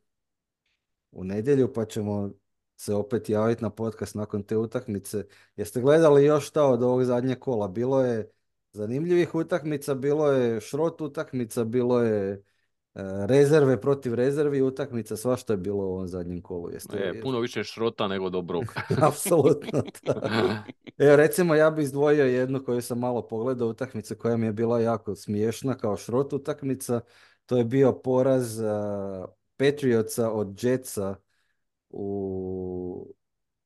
[1.13, 2.31] u nedjelju, pa ćemo
[2.77, 5.27] se opet javiti na podcast nakon te utakmice.
[5.57, 7.69] Jeste gledali još šta od ovog zadnjeg kola?
[7.69, 8.31] Bilo je
[8.73, 12.43] zanimljivih utakmica, bilo je šrot utakmica, bilo je
[13.27, 16.71] rezerve protiv rezervi utakmica, svašta je bilo u ovom zadnjem kolu.
[16.71, 18.65] Jeste, E, puno više šrota nego dobrog.
[19.09, 19.83] Apsolutno.
[20.99, 24.81] Evo, recimo, ja bi izdvojio jednu koju sam malo pogledao, utakmicu koja mi je bila
[24.81, 27.01] jako smiješna kao šrot utakmica.
[27.47, 28.67] To je bio poraz uh,
[29.57, 31.17] Patriotsa od Jetsa
[31.91, 33.15] u,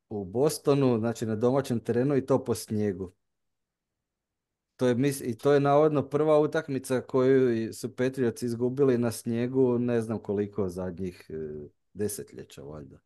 [0.08, 3.12] u Bostonu, znači na domaćem terenu i to po snijegu.
[4.78, 10.00] To je, I to je navodno prva utakmica koju su Patriots izgubili na snijegu ne
[10.00, 11.34] znam koliko zadnjih e,
[11.92, 12.98] desetljeća valjda.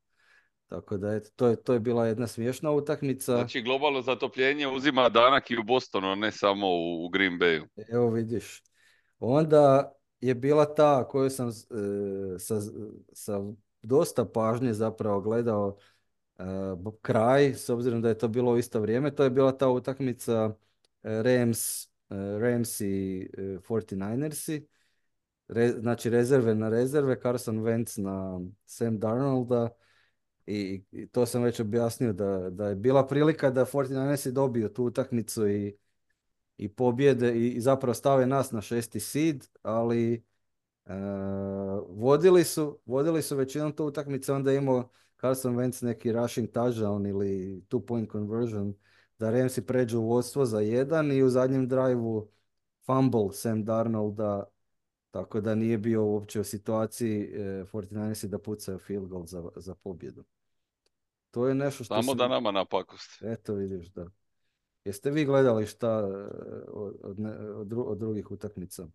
[0.66, 3.32] Tako da eto, to, je, to je bila jedna smiješna utakmica.
[3.32, 7.66] Znači globalno zatopljenje uzima danak i u Bostonu, ne samo u, Green Bayu.
[7.88, 8.62] Evo vidiš.
[9.18, 11.52] Onda je bila ta koju sam e,
[12.38, 12.60] sa,
[13.12, 13.40] sa
[13.82, 15.76] dosta pažnje zapravo gledao
[16.38, 16.44] e,
[17.02, 19.14] kraj, s obzirom da je to bilo u isto vrijeme.
[19.14, 20.54] To je bila ta utakmica
[21.02, 21.88] Rams, e,
[22.38, 23.28] Rams i
[23.68, 24.66] 49ersi.
[25.48, 29.68] Re, znači rezerve na rezerve, Carson Wentz na Sam Darnolda.
[30.46, 34.84] I, I, to sam već objasnio da, da je bila prilika da 49ersi dobiju tu
[34.84, 35.76] utakmicu i,
[36.56, 40.24] i pobjede i, i zapravo stave nas na šesti seed, ali
[40.86, 40.92] uh,
[41.88, 44.90] vodili su, vodili su većinom tu utakmice, onda je imao
[45.20, 48.74] Carson Wentz neki rushing touchdown ili two point conversion
[49.18, 52.28] da Ramsi pređu u vodstvo za jedan i u zadnjem drajvu
[52.86, 54.44] fumble Sam Darnolda,
[55.10, 59.74] tako da nije bio uopće u situaciji e, 49 da pucaju field goal za, za
[59.74, 60.24] pobjedu.
[61.30, 62.02] To je nešto što...
[62.02, 63.22] Samo da nama napakost.
[63.22, 64.06] Eto vidiš, da.
[64.84, 66.30] Jeste vi gledali šta e,
[66.68, 67.18] od,
[67.54, 68.86] od, od drugih utakmica?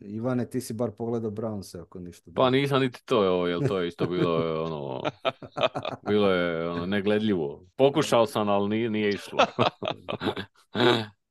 [0.00, 2.30] Ivane, ti si bar pogledao Brownse, ako ništa.
[2.34, 5.02] Pa nisam niti to, jel to je isto bilo ono,
[6.08, 7.66] bilo je ono, negledljivo.
[7.76, 9.38] Pokušao sam, ali nije, nije išlo.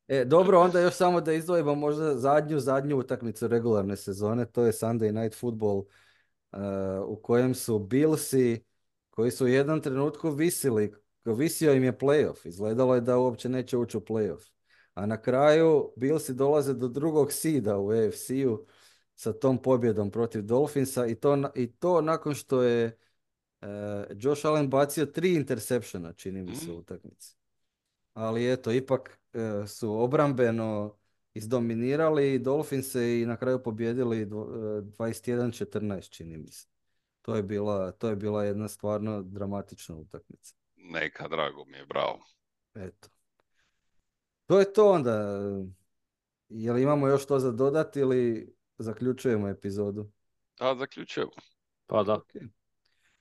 [0.08, 4.72] e, dobro, onda još samo da izdvojimo možda zadnju, zadnju utakmicu regularne sezone, to je
[4.72, 6.58] Sunday Night Football uh,
[7.06, 8.64] u kojem su Billsi,
[9.10, 13.76] koji su u jednom trenutku visili, visio im je playoff, izgledalo je da uopće neće
[13.76, 14.50] ući u playoff.
[14.94, 18.66] A na kraju Billsi dolaze do drugog sida u AFC-u
[19.14, 22.98] sa tom pobjedom protiv Dolphinsa i to, i to nakon što je
[23.60, 23.68] uh,
[24.16, 26.78] Josh Allen bacio tri interseptiona, čini mi se, u mm.
[26.78, 27.36] utakmici.
[28.14, 30.96] Ali eto, ipak uh, su obrambeno
[31.34, 36.68] izdominirali Dolphinse i na kraju pobjedili 21-14, e, čini mi se.
[37.22, 40.54] To je, bila, to je bila jedna stvarno dramatična utakmica.
[40.76, 42.24] Neka, drago mi je, bravo.
[42.74, 43.08] Eto.
[44.46, 45.40] To je to onda.
[46.48, 50.10] Jel imamo još to za dodati ili zaključujemo epizodu?
[50.58, 51.32] Da, zaključujemo.
[51.86, 52.20] Pa da.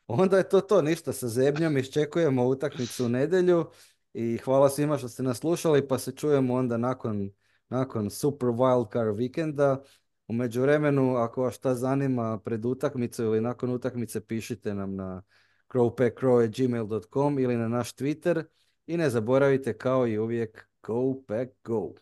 [0.07, 3.65] Onda je to to, ništa sa zebnjom, iščekujemo utakmicu u nedjelju
[4.13, 7.31] i hvala svima što ste nas slušali, pa se čujemo onda nakon,
[7.69, 9.83] nakon Super Wildcard vikenda.
[10.27, 15.23] U međuvremenu, ako vas šta zanima pred utakmicu ili nakon utakmice, pišite nam na
[15.73, 18.43] crowpackcrow.gmail.com ili na naš Twitter
[18.87, 21.95] i ne zaboravite kao i uvijek Go back, Go!